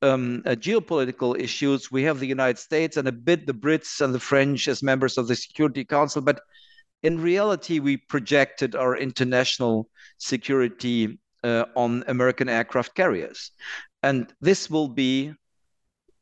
um, 0.01 0.41
uh, 0.45 0.51
geopolitical 0.51 1.39
issues, 1.39 1.91
we 1.91 2.03
have 2.03 2.19
the 2.19 2.25
United 2.25 2.57
States 2.57 2.97
and 2.97 3.07
a 3.07 3.11
bit 3.11 3.45
the 3.45 3.53
Brits 3.53 4.01
and 4.01 4.15
the 4.15 4.19
French 4.19 4.67
as 4.67 4.81
members 4.81 5.17
of 5.17 5.27
the 5.27 5.35
Security 5.35 5.85
Council, 5.85 6.21
but 6.21 6.41
in 7.03 7.19
reality, 7.19 7.79
we 7.79 7.97
projected 7.97 8.75
our 8.75 8.95
international 8.95 9.89
security 10.17 11.19
uh, 11.43 11.65
on 11.75 12.03
American 12.07 12.49
aircraft 12.49 12.95
carriers. 12.95 13.51
And 14.03 14.31
this 14.41 14.69
will 14.69 14.87
be 14.87 15.33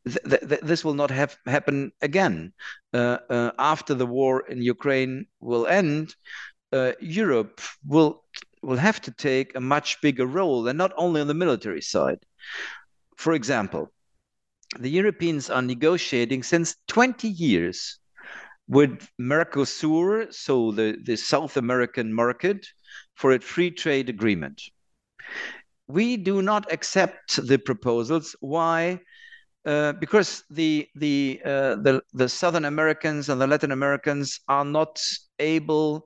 th- 0.05 0.41
th- 0.47 0.61
this 0.61 0.83
will 0.83 0.93
not 0.93 1.11
have 1.11 1.37
happen 1.45 1.91
again 2.01 2.53
uh, 2.93 3.17
uh, 3.29 3.51
after 3.59 3.93
the 3.93 4.05
war 4.05 4.47
in 4.47 4.61
Ukraine 4.61 5.25
will 5.39 5.67
end. 5.67 6.15
Uh, 6.71 6.93
Europe 6.99 7.61
will 7.85 8.23
will 8.61 8.77
have 8.77 9.01
to 9.01 9.11
take 9.11 9.55
a 9.55 9.61
much 9.61 10.01
bigger 10.01 10.25
role, 10.25 10.67
and 10.67 10.77
not 10.77 10.91
only 10.97 11.21
on 11.21 11.27
the 11.27 11.33
military 11.33 11.81
side. 11.81 12.19
For 13.17 13.33
example, 13.33 13.91
the 14.77 14.89
Europeans 14.89 15.49
are 15.49 15.61
negotiating 15.61 16.43
since 16.43 16.75
20 16.87 17.27
years 17.27 17.98
with 18.69 19.10
Mercosur, 19.19 20.32
so 20.32 20.71
the, 20.71 20.97
the 21.03 21.17
South 21.17 21.58
American 21.58 22.13
market, 22.13 22.65
for 23.15 23.34
a 23.34 23.39
free 23.39 23.71
trade 23.71 24.10
agreement. 24.10 24.62
We 25.88 26.17
do 26.17 26.41
not 26.41 26.71
accept 26.71 27.45
the 27.47 27.58
proposals. 27.58 28.36
Why? 28.39 29.01
Uh, 29.65 29.93
because 29.93 30.43
the 30.49 30.88
the, 30.95 31.41
uh, 31.43 31.75
the 31.75 32.01
the 32.13 32.29
Southern 32.29 32.65
Americans 32.65 33.27
and 33.27 33.41
the 33.41 33.47
Latin 33.47 33.71
Americans 33.71 34.39
are 34.47 34.63
not 34.63 35.01
able 35.39 36.05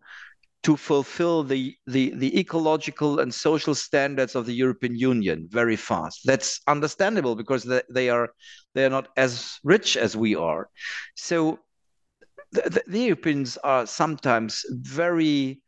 to 0.64 0.78
fulfill 0.78 1.44
the, 1.44 1.76
the, 1.88 2.14
the 2.16 2.40
ecological 2.40 3.20
and 3.20 3.34
social 3.34 3.76
standards 3.76 4.34
of 4.34 4.46
the 4.46 4.54
European 4.54 4.96
Union 4.96 5.46
very 5.52 5.76
fast. 5.76 6.22
That's 6.24 6.62
understandable 6.68 7.36
because 7.36 7.64
they, 7.64 7.82
they 7.90 8.10
are 8.10 8.30
they 8.74 8.86
are 8.86 8.90
not 8.90 9.10
as 9.18 9.60
rich 9.64 9.98
as 9.98 10.16
we 10.16 10.36
are. 10.36 10.70
So 11.16 11.60
the, 12.54 12.84
the, 12.88 13.00
Europeans 13.00 13.58
are 13.58 13.86
sometimes 13.86 14.66
very 14.70 15.62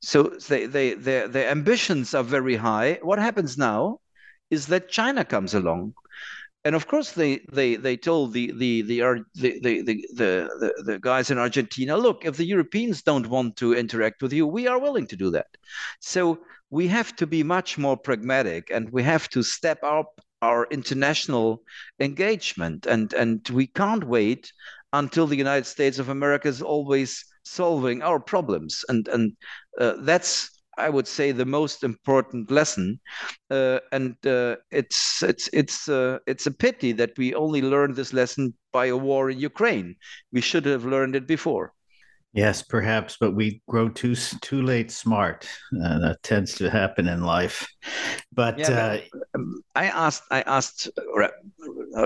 so 0.00 0.24
they, 0.48 0.66
they 0.66 0.94
their 0.94 1.28
their 1.28 1.48
ambitions 1.48 2.14
are 2.14 2.24
very 2.24 2.56
high. 2.56 2.98
What 3.02 3.18
happens 3.18 3.56
now 3.56 4.00
is 4.50 4.66
that 4.66 4.88
China 4.88 5.24
comes 5.24 5.54
along. 5.54 5.94
And 6.64 6.76
of 6.76 6.86
course, 6.86 7.12
they, 7.12 7.40
they, 7.50 7.74
they 7.74 7.96
told 7.96 8.32
the 8.32 8.52
the 8.52 8.82
the, 8.82 9.00
the, 9.34 9.58
the, 9.60 9.82
the, 9.82 10.06
the, 10.14 10.82
the 10.84 10.98
guys 11.00 11.30
in 11.30 11.38
Argentina, 11.38 11.96
look, 11.96 12.24
if 12.24 12.36
the 12.36 12.44
Europeans 12.44 13.02
don't 13.02 13.26
want 13.26 13.56
to 13.56 13.74
interact 13.74 14.22
with 14.22 14.32
you, 14.32 14.46
we 14.46 14.68
are 14.68 14.78
willing 14.78 15.08
to 15.08 15.16
do 15.16 15.30
that. 15.30 15.48
So 16.00 16.38
we 16.70 16.86
have 16.88 17.16
to 17.16 17.26
be 17.26 17.42
much 17.42 17.78
more 17.78 17.96
pragmatic, 17.96 18.70
and 18.72 18.90
we 18.90 19.02
have 19.02 19.28
to 19.30 19.42
step 19.42 19.82
up 19.82 20.20
our 20.40 20.66
international 20.70 21.62
engagement, 22.00 22.86
and 22.86 23.12
and 23.12 23.48
we 23.48 23.66
can't 23.66 24.04
wait 24.04 24.52
until 24.92 25.26
the 25.26 25.36
United 25.36 25.66
States 25.66 25.98
of 25.98 26.08
America 26.08 26.48
is 26.48 26.62
always 26.62 27.24
solving 27.44 28.02
our 28.02 28.20
problems. 28.20 28.84
And, 28.88 29.08
and 29.08 29.32
uh, 29.80 29.94
that's, 30.00 30.50
I 30.78 30.88
would 30.88 31.08
say, 31.08 31.32
the 31.32 31.44
most 31.44 31.84
important 31.84 32.50
lesson. 32.50 33.00
Uh, 33.50 33.80
and 33.90 34.14
uh, 34.26 34.56
it's, 34.70 35.22
it's, 35.22 35.48
it's, 35.52 35.88
uh, 35.88 36.18
it's 36.26 36.46
a 36.46 36.50
pity 36.50 36.92
that 36.92 37.16
we 37.18 37.34
only 37.34 37.62
learned 37.62 37.96
this 37.96 38.12
lesson 38.12 38.54
by 38.72 38.86
a 38.86 38.96
war 38.96 39.30
in 39.30 39.38
Ukraine. 39.38 39.96
We 40.32 40.40
should 40.40 40.66
have 40.66 40.84
learned 40.84 41.16
it 41.16 41.26
before. 41.26 41.72
Yes, 42.34 42.62
perhaps, 42.62 43.18
but 43.20 43.34
we 43.34 43.60
grow 43.68 43.90
too 43.90 44.14
too 44.14 44.62
late 44.62 44.90
smart. 44.90 45.46
Uh, 45.84 45.98
that 45.98 46.22
tends 46.22 46.54
to 46.54 46.70
happen 46.70 47.06
in 47.06 47.22
life. 47.22 47.68
But, 48.32 48.58
yeah, 48.58 48.68
uh, 48.70 49.18
um, 49.34 49.62
I 49.74 49.86
asked, 49.86 50.22
I 50.30 50.40
asked 50.42 50.88
uh, 50.88 51.28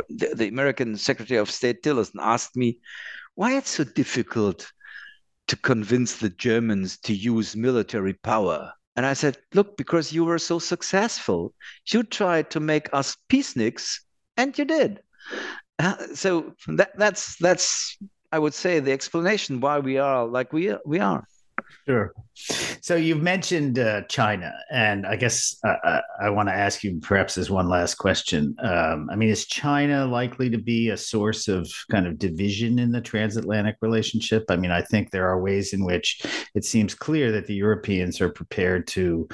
the, 0.09 0.35
the, 0.35 0.49
American 0.49 0.97
Secretary 0.97 1.39
of 1.39 1.49
State 1.49 1.85
Tillerson 1.85 2.19
asked 2.21 2.57
me 2.57 2.79
why 3.37 3.57
it's 3.57 3.71
so 3.71 3.85
difficult 3.85 4.67
to 5.47 5.57
convince 5.57 6.17
the 6.17 6.31
Germans 6.31 6.99
to 7.03 7.15
use 7.15 7.55
military 7.55 8.15
power. 8.15 8.73
And 8.97 9.07
I 9.07 9.13
said, 9.13 9.39
look, 9.55 9.77
because 9.77 10.13
you 10.13 10.25
were 10.25 10.39
so 10.39 10.59
successful, 10.59 11.55
you 11.93 12.03
tried 12.03 12.51
to 12.51 12.61
make 12.61 12.89
us 12.93 13.17
peaceniks, 13.29 14.01
and 14.37 14.59
you 14.59 14.65
did. 14.65 15.01
Uh, 15.79 15.97
so 16.15 16.55
that, 16.67 16.91
that's 16.97 17.37
that's 17.37 17.97
I 18.37 18.39
would 18.39 18.53
say 18.53 18.81
the 18.81 18.93
explanation 18.93 19.61
why 19.61 19.79
we 19.79 19.97
are 19.97 20.27
like 20.27 20.53
we 20.53 20.75
we 20.85 21.01
are. 21.01 21.27
Sure. 21.87 22.13
So 22.83 22.95
you've 22.95 23.23
mentioned 23.23 23.79
uh, 23.79 24.03
China, 24.11 24.53
and 24.71 25.07
I 25.07 25.17
guess 25.17 25.57
uh, 25.65 25.77
I, 25.83 26.01
I 26.27 26.31
want 26.31 26.51
to 26.51 26.55
ask 26.55 26.85
you 26.85 27.01
perhaps 27.01 27.39
as 27.39 27.49
one 27.51 27.71
last 27.71 27.95
question. 27.95 28.55
Um, 28.63 29.09
I 29.11 29.17
mean, 29.17 29.31
is 29.31 29.47
China 29.47 30.05
likely 30.05 30.51
to 30.51 30.59
be 30.59 30.91
a 30.91 30.99
source 30.99 31.49
of 31.49 31.67
kind 31.91 32.07
of 32.07 32.19
division 32.19 32.79
in 32.79 32.93
the 32.93 33.01
transatlantic 33.01 33.77
relationship? 33.81 34.45
I 34.51 34.57
mean, 34.57 34.71
I 34.71 34.83
think 34.83 35.11
there 35.11 35.29
are 35.31 35.41
ways 35.41 35.73
in 35.73 35.83
which 35.83 36.21
it 36.55 36.67
seems 36.67 36.95
clear 36.95 37.33
that 37.33 37.47
the 37.47 37.55
Europeans 37.55 38.21
are 38.21 38.29
prepared 38.29 38.87
to 38.89 39.29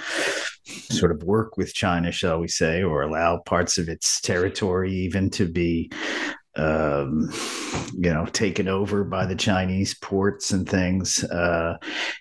sort 0.64 1.10
of 1.10 1.24
work 1.24 1.56
with 1.56 1.74
China, 1.74 2.12
shall 2.12 2.38
we 2.38 2.46
say, 2.46 2.84
or 2.84 3.02
allow 3.02 3.38
parts 3.38 3.78
of 3.78 3.88
its 3.88 4.20
territory 4.20 4.92
even 4.92 5.28
to 5.30 5.48
be 5.48 5.90
um, 6.56 7.30
you 7.94 8.12
know, 8.12 8.26
taken 8.26 8.68
over 8.68 9.04
by 9.04 9.24
the 9.24 9.34
Chinese 9.34 9.94
ports 9.94 10.50
and 10.50 10.68
things. 10.68 11.24
Uh, 11.24 11.76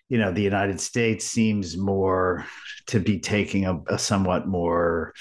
you 0.09 0.17
know, 0.17 0.31
the 0.31 0.41
United 0.41 0.79
States 0.79 1.25
seems 1.25 1.77
more 1.77 2.45
to 2.87 2.99
be 2.99 3.19
taking 3.19 3.65
a, 3.65 3.79
a, 3.87 3.99
somewhat 3.99 4.47
more 4.47 5.13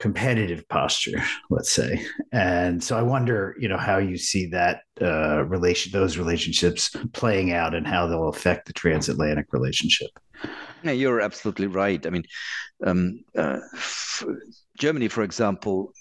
competitive 0.00 0.68
posture, 0.68 1.22
let's 1.50 1.72
say. 1.72 2.04
And 2.32 2.82
so 2.82 2.98
I 2.98 3.02
wonder, 3.02 3.54
you 3.58 3.68
know, 3.68 3.78
how 3.78 3.98
you 3.98 4.16
see 4.16 4.46
that 4.46 4.82
uh, 5.00 5.44
relation, 5.44 5.92
those 5.92 6.18
relationships 6.18 6.94
playing 7.12 7.52
out, 7.52 7.74
and 7.74 7.86
how 7.86 8.06
they'll 8.06 8.28
affect 8.28 8.66
the 8.66 8.72
transatlantic 8.72 9.46
relationship. 9.52 10.10
Yeah, 10.82 10.92
you're 10.92 11.20
absolutely 11.20 11.66
right. 11.66 12.04
I 12.06 12.10
mean, 12.10 12.24
um, 12.84 13.24
uh, 13.36 13.58
Germany, 14.78 15.08
for 15.08 15.22
example, 15.22 15.92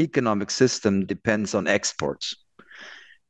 economic 0.00 0.50
system 0.50 1.06
depends 1.06 1.54
on 1.54 1.66
exports. 1.66 2.36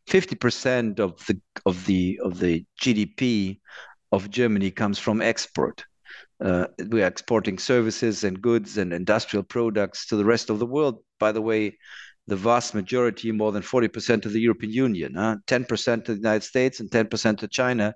50% 0.09 1.00
of 1.00 1.24
the 1.27 1.40
of 1.64 1.87
the 1.87 2.20
of 2.22 2.38
the 2.38 2.64
GDP 2.81 3.61
of 4.12 4.31
Germany 4.31 4.70
comes 4.70 4.98
from 4.98 5.22
export. 5.22 5.85
Uh, 6.40 6.66
we 6.90 7.03
are 7.03 7.07
exporting 7.07 7.59
services 7.59 8.24
and 8.24 8.42
goods 8.42 8.77
and 8.77 8.92
industrial 8.92 9.42
products 9.42 10.07
to 10.07 10.16
the 10.16 10.24
rest 10.24 10.50
of 10.50 10.59
the 10.59 10.66
world. 10.66 10.98
By 11.18 11.33
the 11.33 11.40
way, 11.40 11.79
the 12.27 12.37
vast 12.37 12.74
majority, 12.74 13.33
more 13.33 13.53
than 13.53 13.62
40% 13.62 14.24
of 14.24 14.33
the 14.33 14.40
European 14.40 14.72
Union, 14.72 15.16
uh, 15.16 15.37
10% 15.46 16.05
to 16.05 16.12
the 16.12 16.18
United 16.18 16.42
States 16.42 16.81
and 16.81 16.90
10% 16.90 17.38
to 17.38 17.48
China. 17.48 17.94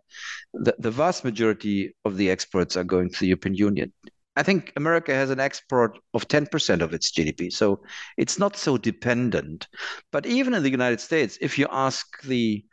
The, 0.52 0.74
the 0.78 0.90
vast 0.90 1.24
majority 1.24 1.94
of 2.04 2.16
the 2.16 2.30
exports 2.30 2.76
are 2.76 2.84
going 2.84 3.10
to 3.10 3.20
the 3.20 3.28
European 3.28 3.54
Union. 3.54 3.92
I 4.38 4.44
think 4.44 4.72
America 4.76 5.12
has 5.12 5.30
an 5.30 5.40
export 5.40 5.98
of 6.14 6.28
10% 6.28 6.80
of 6.80 6.94
its 6.94 7.10
GDP. 7.10 7.52
So 7.52 7.82
it's 8.16 8.38
not 8.38 8.56
so 8.56 8.78
dependent. 8.78 9.66
But 10.12 10.26
even 10.26 10.54
in 10.54 10.62
the 10.62 10.70
United 10.70 11.00
States, 11.00 11.36
if 11.40 11.58
you 11.58 11.66
ask 11.72 12.22
the, 12.22 12.64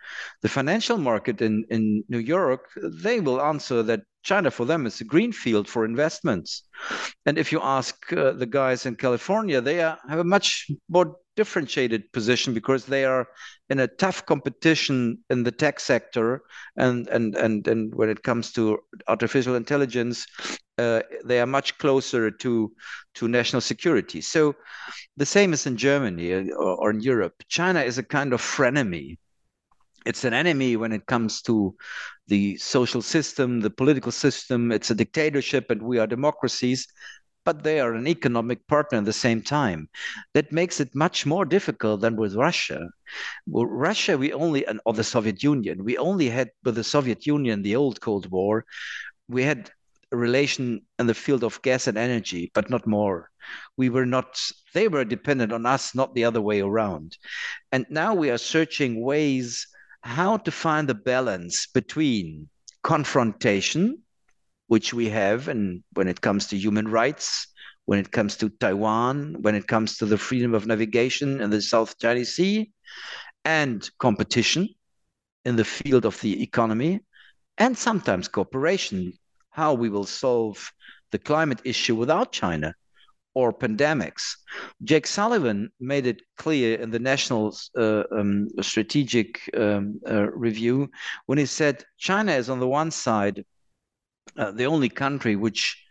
the 0.44 0.50
financial 0.50 1.00
market 1.00 1.42
in, 1.42 1.66
in 1.72 2.04
New 2.08 2.20
York, 2.20 2.70
they 2.84 3.20
will 3.20 3.42
answer 3.42 3.82
that 3.82 4.02
China 4.22 4.52
for 4.52 4.66
them 4.66 4.86
is 4.86 5.02
a 5.02 5.06
green 5.06 5.32
field 5.32 5.68
for 5.68 5.86
investments. 5.86 6.64
And 7.26 7.38
if 7.38 7.52
you 7.52 7.60
ask 7.62 8.14
uh, 8.14 8.34
the 8.34 8.46
guys 8.46 8.86
in 8.86 8.96
California, 8.96 9.60
they 9.60 9.82
are, 9.82 9.98
have 10.08 10.20
a 10.20 10.24
much 10.24 10.70
more 10.88 11.16
differentiated 11.36 12.12
position 12.14 12.54
because 12.54 12.86
they 12.86 13.06
are 13.06 13.28
in 13.70 13.80
a 13.80 13.88
tough 13.88 14.26
competition 14.26 15.18
in 15.30 15.44
the 15.44 15.52
tech 15.52 15.80
sector 15.80 16.42
and 16.78 17.08
and 17.10 17.36
and, 17.36 17.68
and 17.68 17.94
when 17.94 18.10
it 18.10 18.24
comes 18.24 18.54
to 18.54 18.80
artificial 19.08 19.56
intelligence 19.56 20.26
uh, 20.78 21.02
they 21.24 21.40
are 21.40 21.48
much 21.48 21.78
closer 21.78 22.30
to 22.30 22.72
to 23.14 23.28
national 23.28 23.62
security 23.62 24.22
so 24.22 24.56
the 25.18 25.26
same 25.26 25.54
as 25.54 25.66
in 25.66 25.78
germany 25.78 26.34
uh, 26.34 26.44
or, 26.56 26.76
or 26.82 26.90
in 26.92 27.00
europe 27.00 27.36
china 27.48 27.82
is 27.82 27.98
a 27.98 28.04
kind 28.04 28.34
of 28.34 28.42
frenemy 28.42 29.18
it's 30.06 30.24
an 30.24 30.34
enemy 30.34 30.76
when 30.76 30.92
it 30.92 31.08
comes 31.08 31.42
to 31.42 31.76
the 32.28 32.58
social 32.58 33.02
system, 33.02 33.60
the 33.60 33.72
political 33.72 34.12
system. 34.12 34.72
It's 34.72 34.92
a 34.92 34.96
dictatorship, 34.96 35.72
and 35.72 35.82
we 35.82 35.98
are 35.98 36.06
democracies 36.06 36.88
but 37.46 37.64
they 37.64 37.80
are 37.80 37.94
an 37.94 38.08
economic 38.08 38.68
partner 38.68 38.98
at 38.98 39.06
the 39.06 39.14
same 39.14 39.42
time. 39.42 39.88
That 40.34 40.52
makes 40.52 40.80
it 40.80 40.96
much 40.96 41.26
more 41.26 41.46
difficult 41.46 42.02
than 42.02 42.16
with 42.16 42.36
Russia. 42.36 42.90
Well, 43.46 43.68
Russia, 43.68 44.18
we 44.18 44.34
only, 44.34 44.66
or 44.86 44.94
the 44.94 45.04
Soviet 45.04 45.44
Union, 45.44 45.86
we 45.86 45.98
only 45.98 46.28
had 46.30 46.50
with 46.64 46.76
the 46.76 46.84
Soviet 46.84 47.26
Union, 47.26 47.62
the 47.62 47.76
old 47.76 48.02
Cold 48.02 48.30
War, 48.32 48.66
we 49.28 49.44
had 49.44 49.72
relation 50.16 50.82
in 51.00 51.08
the 51.08 51.14
field 51.14 51.44
of 51.44 51.62
gas 51.62 51.88
and 51.88 51.98
energy, 51.98 52.52
but 52.54 52.70
not 52.70 52.88
more. 52.88 53.30
We 53.78 53.90
were 53.90 54.06
not, 54.06 54.40
they 54.74 54.88
were 54.88 55.06
dependent 55.06 55.52
on 55.52 55.66
us, 55.66 55.94
not 55.94 56.16
the 56.16 56.26
other 56.26 56.42
way 56.42 56.62
around. 56.62 57.18
And 57.72 57.86
now 57.90 58.14
we 58.16 58.30
are 58.30 58.38
searching 58.38 59.02
ways 59.02 59.68
how 60.02 60.38
to 60.38 60.52
find 60.52 60.88
the 60.88 60.96
balance 60.96 61.68
between 61.68 62.50
confrontation 62.84 64.04
which 64.68 64.94
we 64.94 65.10
have, 65.10 65.48
and 65.48 65.84
when 65.94 66.08
it 66.08 66.22
comes 66.22 66.48
to 66.48 66.58
human 66.58 66.88
rights, 66.88 67.48
when 67.86 68.00
it 68.00 68.12
comes 68.12 68.36
to 68.38 68.50
Taiwan, 68.50 69.42
when 69.42 69.56
it 69.56 69.68
comes 69.68 69.98
to 69.98 70.06
the 70.06 70.18
freedom 70.18 70.54
of 70.54 70.66
navigation 70.66 71.42
in 71.42 71.50
the 71.50 71.62
South 71.62 71.98
China 72.00 72.26
Sea, 72.26 72.72
and 73.44 73.90
competition 74.00 74.70
in 75.44 75.56
the 75.56 75.66
field 75.66 76.06
of 76.06 76.20
the 76.22 76.42
economy, 76.42 77.00
and 77.58 77.78
sometimes 77.78 78.28
cooperation, 78.28 79.14
how 79.56 79.74
we 79.74 79.90
will 79.90 80.06
solve 80.06 80.72
the 81.12 81.20
climate 81.20 81.62
issue 81.64 81.96
without 81.96 82.34
China 82.34 82.76
or 83.36 83.54
pandemics. 83.54 84.36
Jake 84.84 85.08
Sullivan 85.08 85.70
made 85.80 86.08
it 86.08 86.22
clear 86.38 86.78
in 86.80 86.92
the 86.92 87.00
National 87.00 87.56
uh, 87.78 88.04
um, 88.12 88.50
Strategic 88.62 89.50
um, 89.58 90.00
uh, 90.10 90.30
Review 90.32 90.90
when 91.26 91.38
he 91.38 91.46
said 91.46 91.84
China 91.98 92.34
is 92.34 92.50
on 92.50 92.60
the 92.60 92.68
one 92.68 92.92
side 92.92 93.46
uh, 94.38 94.52
the 94.52 94.66
only 94.66 94.90
country 94.90 95.36
which 95.36 95.82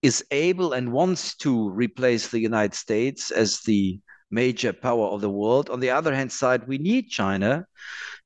is 0.00 0.24
able 0.30 0.72
and 0.72 0.92
wants 0.92 1.36
to 1.36 1.70
replace 1.70 2.28
the 2.28 2.40
United 2.40 2.74
States 2.74 3.30
as 3.30 3.60
the 3.60 4.00
major 4.30 4.72
power 4.72 5.06
of 5.08 5.20
the 5.20 5.30
world. 5.30 5.68
On 5.70 5.80
the 5.80 5.90
other 5.90 6.14
hand 6.14 6.30
side, 6.30 6.68
we 6.68 6.78
need 6.78 7.08
China 7.08 7.66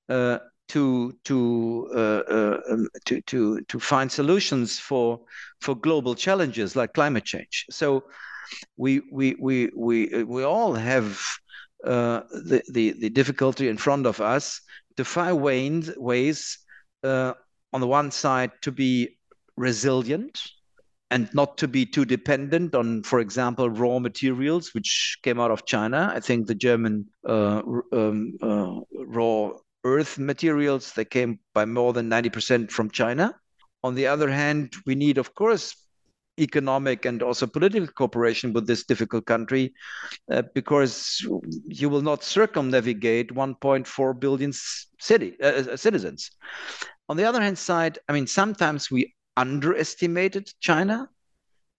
uh, 0.08 0.38
to 0.68 1.12
to, 1.24 1.90
uh, 1.94 2.22
uh, 2.28 2.60
um, 2.70 2.88
to 3.04 3.20
to 3.22 3.60
to 3.62 3.80
find 3.80 4.10
solutions 4.10 4.78
for 4.78 5.20
for 5.60 5.74
global 5.74 6.14
challenges 6.14 6.76
like 6.76 6.94
climate 6.94 7.24
change. 7.24 7.66
So 7.70 8.04
we 8.76 9.02
we 9.12 9.36
we 9.38 9.70
we 9.76 10.24
we 10.24 10.42
all 10.44 10.74
have 10.74 11.20
uh, 11.84 12.22
the, 12.30 12.62
the 12.70 12.92
the 12.92 13.10
difficulty 13.10 13.68
in 13.68 13.76
front 13.76 14.06
of 14.06 14.20
us 14.20 14.60
to 14.96 15.04
find 15.04 15.40
ways 15.40 15.90
ways 15.96 16.58
uh, 17.02 17.34
on 17.72 17.80
the 17.80 17.86
one 17.86 18.10
side 18.10 18.52
to 18.62 18.72
be 18.72 19.18
resilient 19.56 20.40
and 21.10 21.28
not 21.34 21.58
to 21.58 21.68
be 21.68 21.84
too 21.84 22.06
dependent 22.06 22.74
on, 22.74 23.02
for 23.02 23.20
example, 23.20 23.68
raw 23.68 23.98
materials 23.98 24.72
which 24.72 25.18
came 25.22 25.38
out 25.38 25.50
of 25.50 25.66
China. 25.66 26.10
I 26.14 26.20
think 26.20 26.46
the 26.46 26.54
German 26.54 27.06
uh, 27.28 27.60
um, 27.92 28.38
uh, 28.40 28.80
raw 28.90 29.50
earth 29.84 30.18
materials 30.18 30.92
that 30.92 31.06
came 31.06 31.38
by 31.54 31.64
more 31.64 31.92
than 31.92 32.08
90% 32.08 32.70
from 32.70 32.90
China. 32.90 33.34
On 33.82 33.94
the 33.94 34.06
other 34.06 34.30
hand, 34.30 34.74
we 34.86 34.94
need, 34.94 35.18
of 35.18 35.34
course, 35.34 35.74
economic 36.38 37.04
and 37.04 37.22
also 37.22 37.46
political 37.46 37.86
cooperation 37.88 38.52
with 38.52 38.66
this 38.66 38.84
difficult 38.84 39.26
country 39.26 39.74
uh, 40.30 40.42
because 40.54 41.24
you 41.66 41.88
will 41.88 42.00
not 42.00 42.24
circumnavigate 42.24 43.34
1.4 43.34 44.20
billion 44.20 44.52
city, 44.52 45.36
uh, 45.42 45.46
uh, 45.46 45.76
citizens. 45.76 46.30
On 47.08 47.16
the 47.16 47.24
other 47.24 47.40
hand 47.40 47.58
side, 47.58 47.98
I 48.08 48.12
mean, 48.12 48.26
sometimes 48.26 48.90
we 48.90 49.14
underestimated 49.36 50.50
China. 50.60 51.08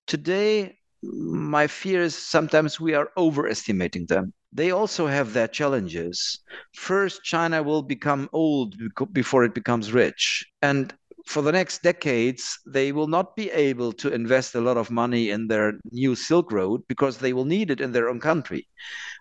Today, 0.06 0.78
my 1.02 1.68
fear 1.68 2.04
is 2.04 2.16
sometimes 2.16 2.80
we 2.80 2.94
are 2.94 3.10
overestimating 3.18 4.06
them. 4.06 4.34
They 4.54 4.72
also 4.72 5.08
have 5.08 5.34
their 5.34 5.48
challenges. 5.48 6.39
First, 6.76 7.24
China 7.24 7.63
will 7.63 7.82
become 7.82 8.30
old 8.34 8.76
before 9.12 9.44
it 9.44 9.56
becomes 9.56 9.92
rich. 9.92 10.46
And 10.62 10.94
for 11.26 11.42
the 11.42 11.52
next 11.52 11.82
decades, 11.82 12.60
they 12.66 12.92
will 12.92 13.08
not 13.08 13.36
be 13.36 13.50
able 13.52 13.94
to 13.94 14.13
invest 14.13 14.56
a 14.56 14.62
lot 14.62 14.78
of 14.78 14.92
money 14.92 15.30
in 15.30 15.48
their 15.48 15.74
new 15.92 16.16
Silk 16.16 16.52
Road 16.52 16.82
because 16.88 17.18
they 17.18 17.34
will 17.34 17.46
need 17.46 17.72
it 17.72 17.82
in 17.82 17.94
their 17.94 18.10
own 18.10 18.20
country. 18.20 18.68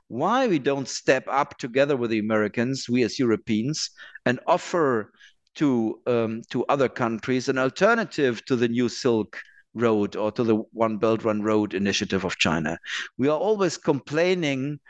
Why 0.08 0.46
we 0.46 0.58
don't 0.58 0.88
step 0.88 1.24
up 1.28 1.58
together 1.58 1.96
with 1.96 2.10
the 2.10 2.18
Americans, 2.18 2.88
we 2.88 3.02
as 3.02 3.18
Europeans, 3.18 3.90
and 4.26 4.40
offer 4.46 5.12
to 5.54 6.00
um, 6.06 6.42
to 6.50 6.64
other 6.66 6.88
countries 6.88 7.48
an 7.48 7.58
alternative 7.58 8.44
to 8.46 8.56
the 8.56 8.68
new 8.68 8.88
Silk 8.88 9.40
Road 9.74 10.16
or 10.16 10.32
to 10.32 10.44
the 10.44 10.56
One 10.72 10.98
Belt 10.98 11.24
One 11.24 11.42
Road 11.42 11.72
initiative 11.72 12.24
of 12.24 12.36
China. 12.36 12.78
We 13.16 13.28
are 13.28 13.38
always 13.38 13.78
complaining 13.78 14.80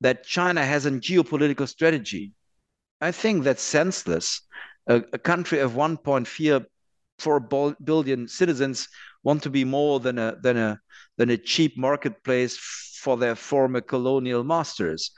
that 0.00 0.24
China 0.24 0.64
has 0.64 0.86
a 0.86 0.90
geopolitical 0.90 1.68
strategy. 1.68 2.32
I 3.00 3.12
think 3.12 3.44
that's 3.44 3.62
senseless. 3.62 4.40
A, 4.86 4.96
a 5.12 5.18
country 5.18 5.60
of 5.60 5.72
1.4 5.72 7.76
billion 7.84 8.28
citizens 8.28 8.88
want 9.22 9.42
to 9.42 9.50
be 9.50 9.64
more 9.64 10.00
than 10.00 10.18
a 10.18 10.36
than 10.42 10.56
a 10.56 10.80
than 11.16 11.30
a 11.30 11.36
cheap 11.36 11.76
marketplace 11.76 12.56
for 13.02 13.16
their 13.16 13.34
former 13.34 13.80
colonial 13.80 14.44
masters. 14.44 15.10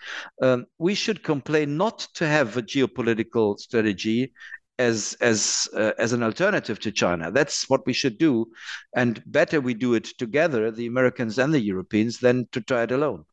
Um, 0.42 0.66
we 0.78 0.94
should 0.94 1.22
complain 1.22 1.76
not 1.76 2.06
to 2.14 2.26
have 2.26 2.56
a 2.56 2.62
geopolitical 2.62 3.58
strategy 3.58 4.32
as 4.78 5.16
as 5.20 5.68
uh, 5.74 5.92
as 5.98 6.12
an 6.12 6.22
alternative 6.22 6.78
to 6.80 6.92
China. 6.92 7.30
That's 7.30 7.68
what 7.68 7.86
we 7.86 7.92
should 7.92 8.18
do, 8.18 8.46
and 8.94 9.22
better 9.26 9.60
we 9.60 9.74
do 9.74 9.94
it 9.94 10.04
together, 10.18 10.70
the 10.70 10.86
Americans 10.86 11.38
and 11.38 11.52
the 11.52 11.60
Europeans, 11.60 12.18
than 12.18 12.48
to 12.52 12.60
try 12.60 12.82
it 12.82 12.92
alone. 12.92 13.24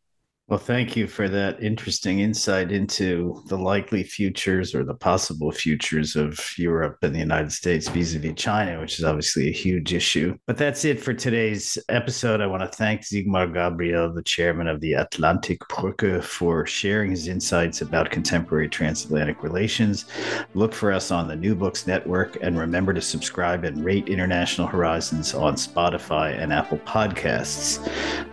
Well, 0.50 0.60
thank 0.60 0.98
you 0.98 1.08
for 1.08 1.30
that 1.30 1.64
interesting 1.64 2.20
insight 2.20 2.70
into 2.70 3.42
the 3.48 3.58
likely 3.58 4.04
futures 4.04 4.76
or 4.76 4.84
the 4.84 4.94
possible 4.94 5.54
futures 5.54 6.18
of 6.18 6.38
Europe 6.58 6.98
and 7.02 7.16
the 7.16 7.20
United 7.20 7.54
States 7.54 7.88
vis 7.88 8.14
a 8.14 8.20
vis 8.20 8.34
China, 8.36 8.82
which 8.82 9.00
is 9.00 9.06
obviously 9.06 9.48
a 9.48 9.54
huge 9.54 9.94
issue. 9.94 10.38
But 10.46 10.58
that's 10.58 10.84
it 10.84 11.00
for 11.00 11.14
today's 11.14 11.78
episode. 11.88 12.42
I 12.42 12.48
want 12.48 12.62
to 12.62 12.68
thank 12.68 13.04
Sigmar 13.04 13.54
Gabriel, 13.54 14.14
the 14.14 14.22
chairman 14.22 14.68
of 14.68 14.82
the 14.82 14.92
Atlantik-Brücke, 14.92 16.22
for 16.22 16.66
sharing 16.66 17.12
his 17.12 17.30
insights 17.30 17.82
about 17.82 18.12
contemporary 18.12 18.68
transatlantic 18.68 19.44
relations. 19.44 20.08
Look 20.56 20.74
for 20.74 20.92
us 20.92 21.10
on 21.10 21.30
the 21.30 21.38
New 21.38 21.56
Books 21.56 21.88
Network 21.88 22.38
and 22.42 22.60
remember 22.60 22.94
to 22.94 23.02
subscribe 23.02 23.64
and 23.64 23.84
rate 23.86 24.10
International 24.10 24.68
Horizons 24.68 25.34
on 25.34 25.56
Spotify 25.56 26.38
and 26.38 26.52
Apple 26.52 26.80
Podcasts. 26.80 27.80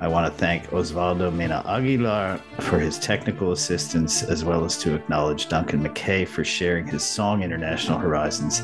I 0.00 0.08
want 0.08 0.26
to 0.26 0.36
thank 0.36 0.66
Osvaldo 0.70 1.32
Mena 1.32 1.62
Aguilar 1.64 1.99
Aguilar 2.00 2.38
for 2.60 2.78
his 2.78 2.98
technical 2.98 3.52
assistance, 3.52 4.22
as 4.22 4.42
well 4.42 4.64
as 4.64 4.78
to 4.78 4.94
acknowledge 4.94 5.48
Duncan 5.48 5.86
McKay 5.86 6.26
for 6.26 6.42
sharing 6.44 6.86
his 6.86 7.04
song 7.04 7.42
International 7.42 7.98
Horizons 7.98 8.62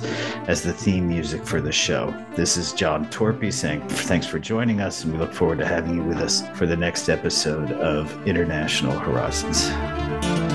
as 0.49 0.63
the 0.63 0.73
theme 0.73 1.07
music 1.07 1.45
for 1.45 1.61
the 1.61 1.73
show. 1.73 2.15
This 2.35 2.57
is 2.57 2.73
John 2.73 3.07
Torpey 3.09 3.53
saying 3.53 3.87
thanks 3.89 4.27
for 4.27 4.39
joining 4.39 4.81
us, 4.81 5.05
and 5.05 5.13
we 5.13 5.19
look 5.19 5.35
forward 5.35 5.59
to 5.59 5.67
having 5.67 5.97
you 5.97 6.03
with 6.03 6.19
us 6.19 6.49
for 6.57 6.65
the 6.65 6.77
next 6.77 7.11
episode 7.11 7.73
of 7.73 8.27
International 8.27 8.99
Horizons. 8.99 10.46